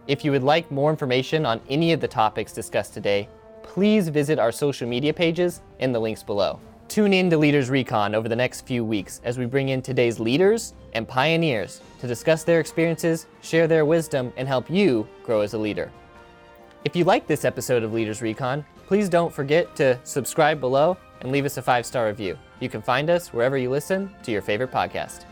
[0.08, 3.28] If you would like more information on any of the topics discussed today,
[3.62, 6.58] please visit our social media pages in the links below.
[6.88, 10.18] Tune in to Leaders Recon over the next few weeks as we bring in today's
[10.18, 15.54] leaders and pioneers to discuss their experiences, share their wisdom, and help you grow as
[15.54, 15.92] a leader.
[16.84, 21.32] If you like this episode of Leaders Recon, please don't forget to subscribe below and
[21.32, 22.38] leave us a five star review.
[22.60, 25.24] You can find us wherever you listen to your favorite podcast.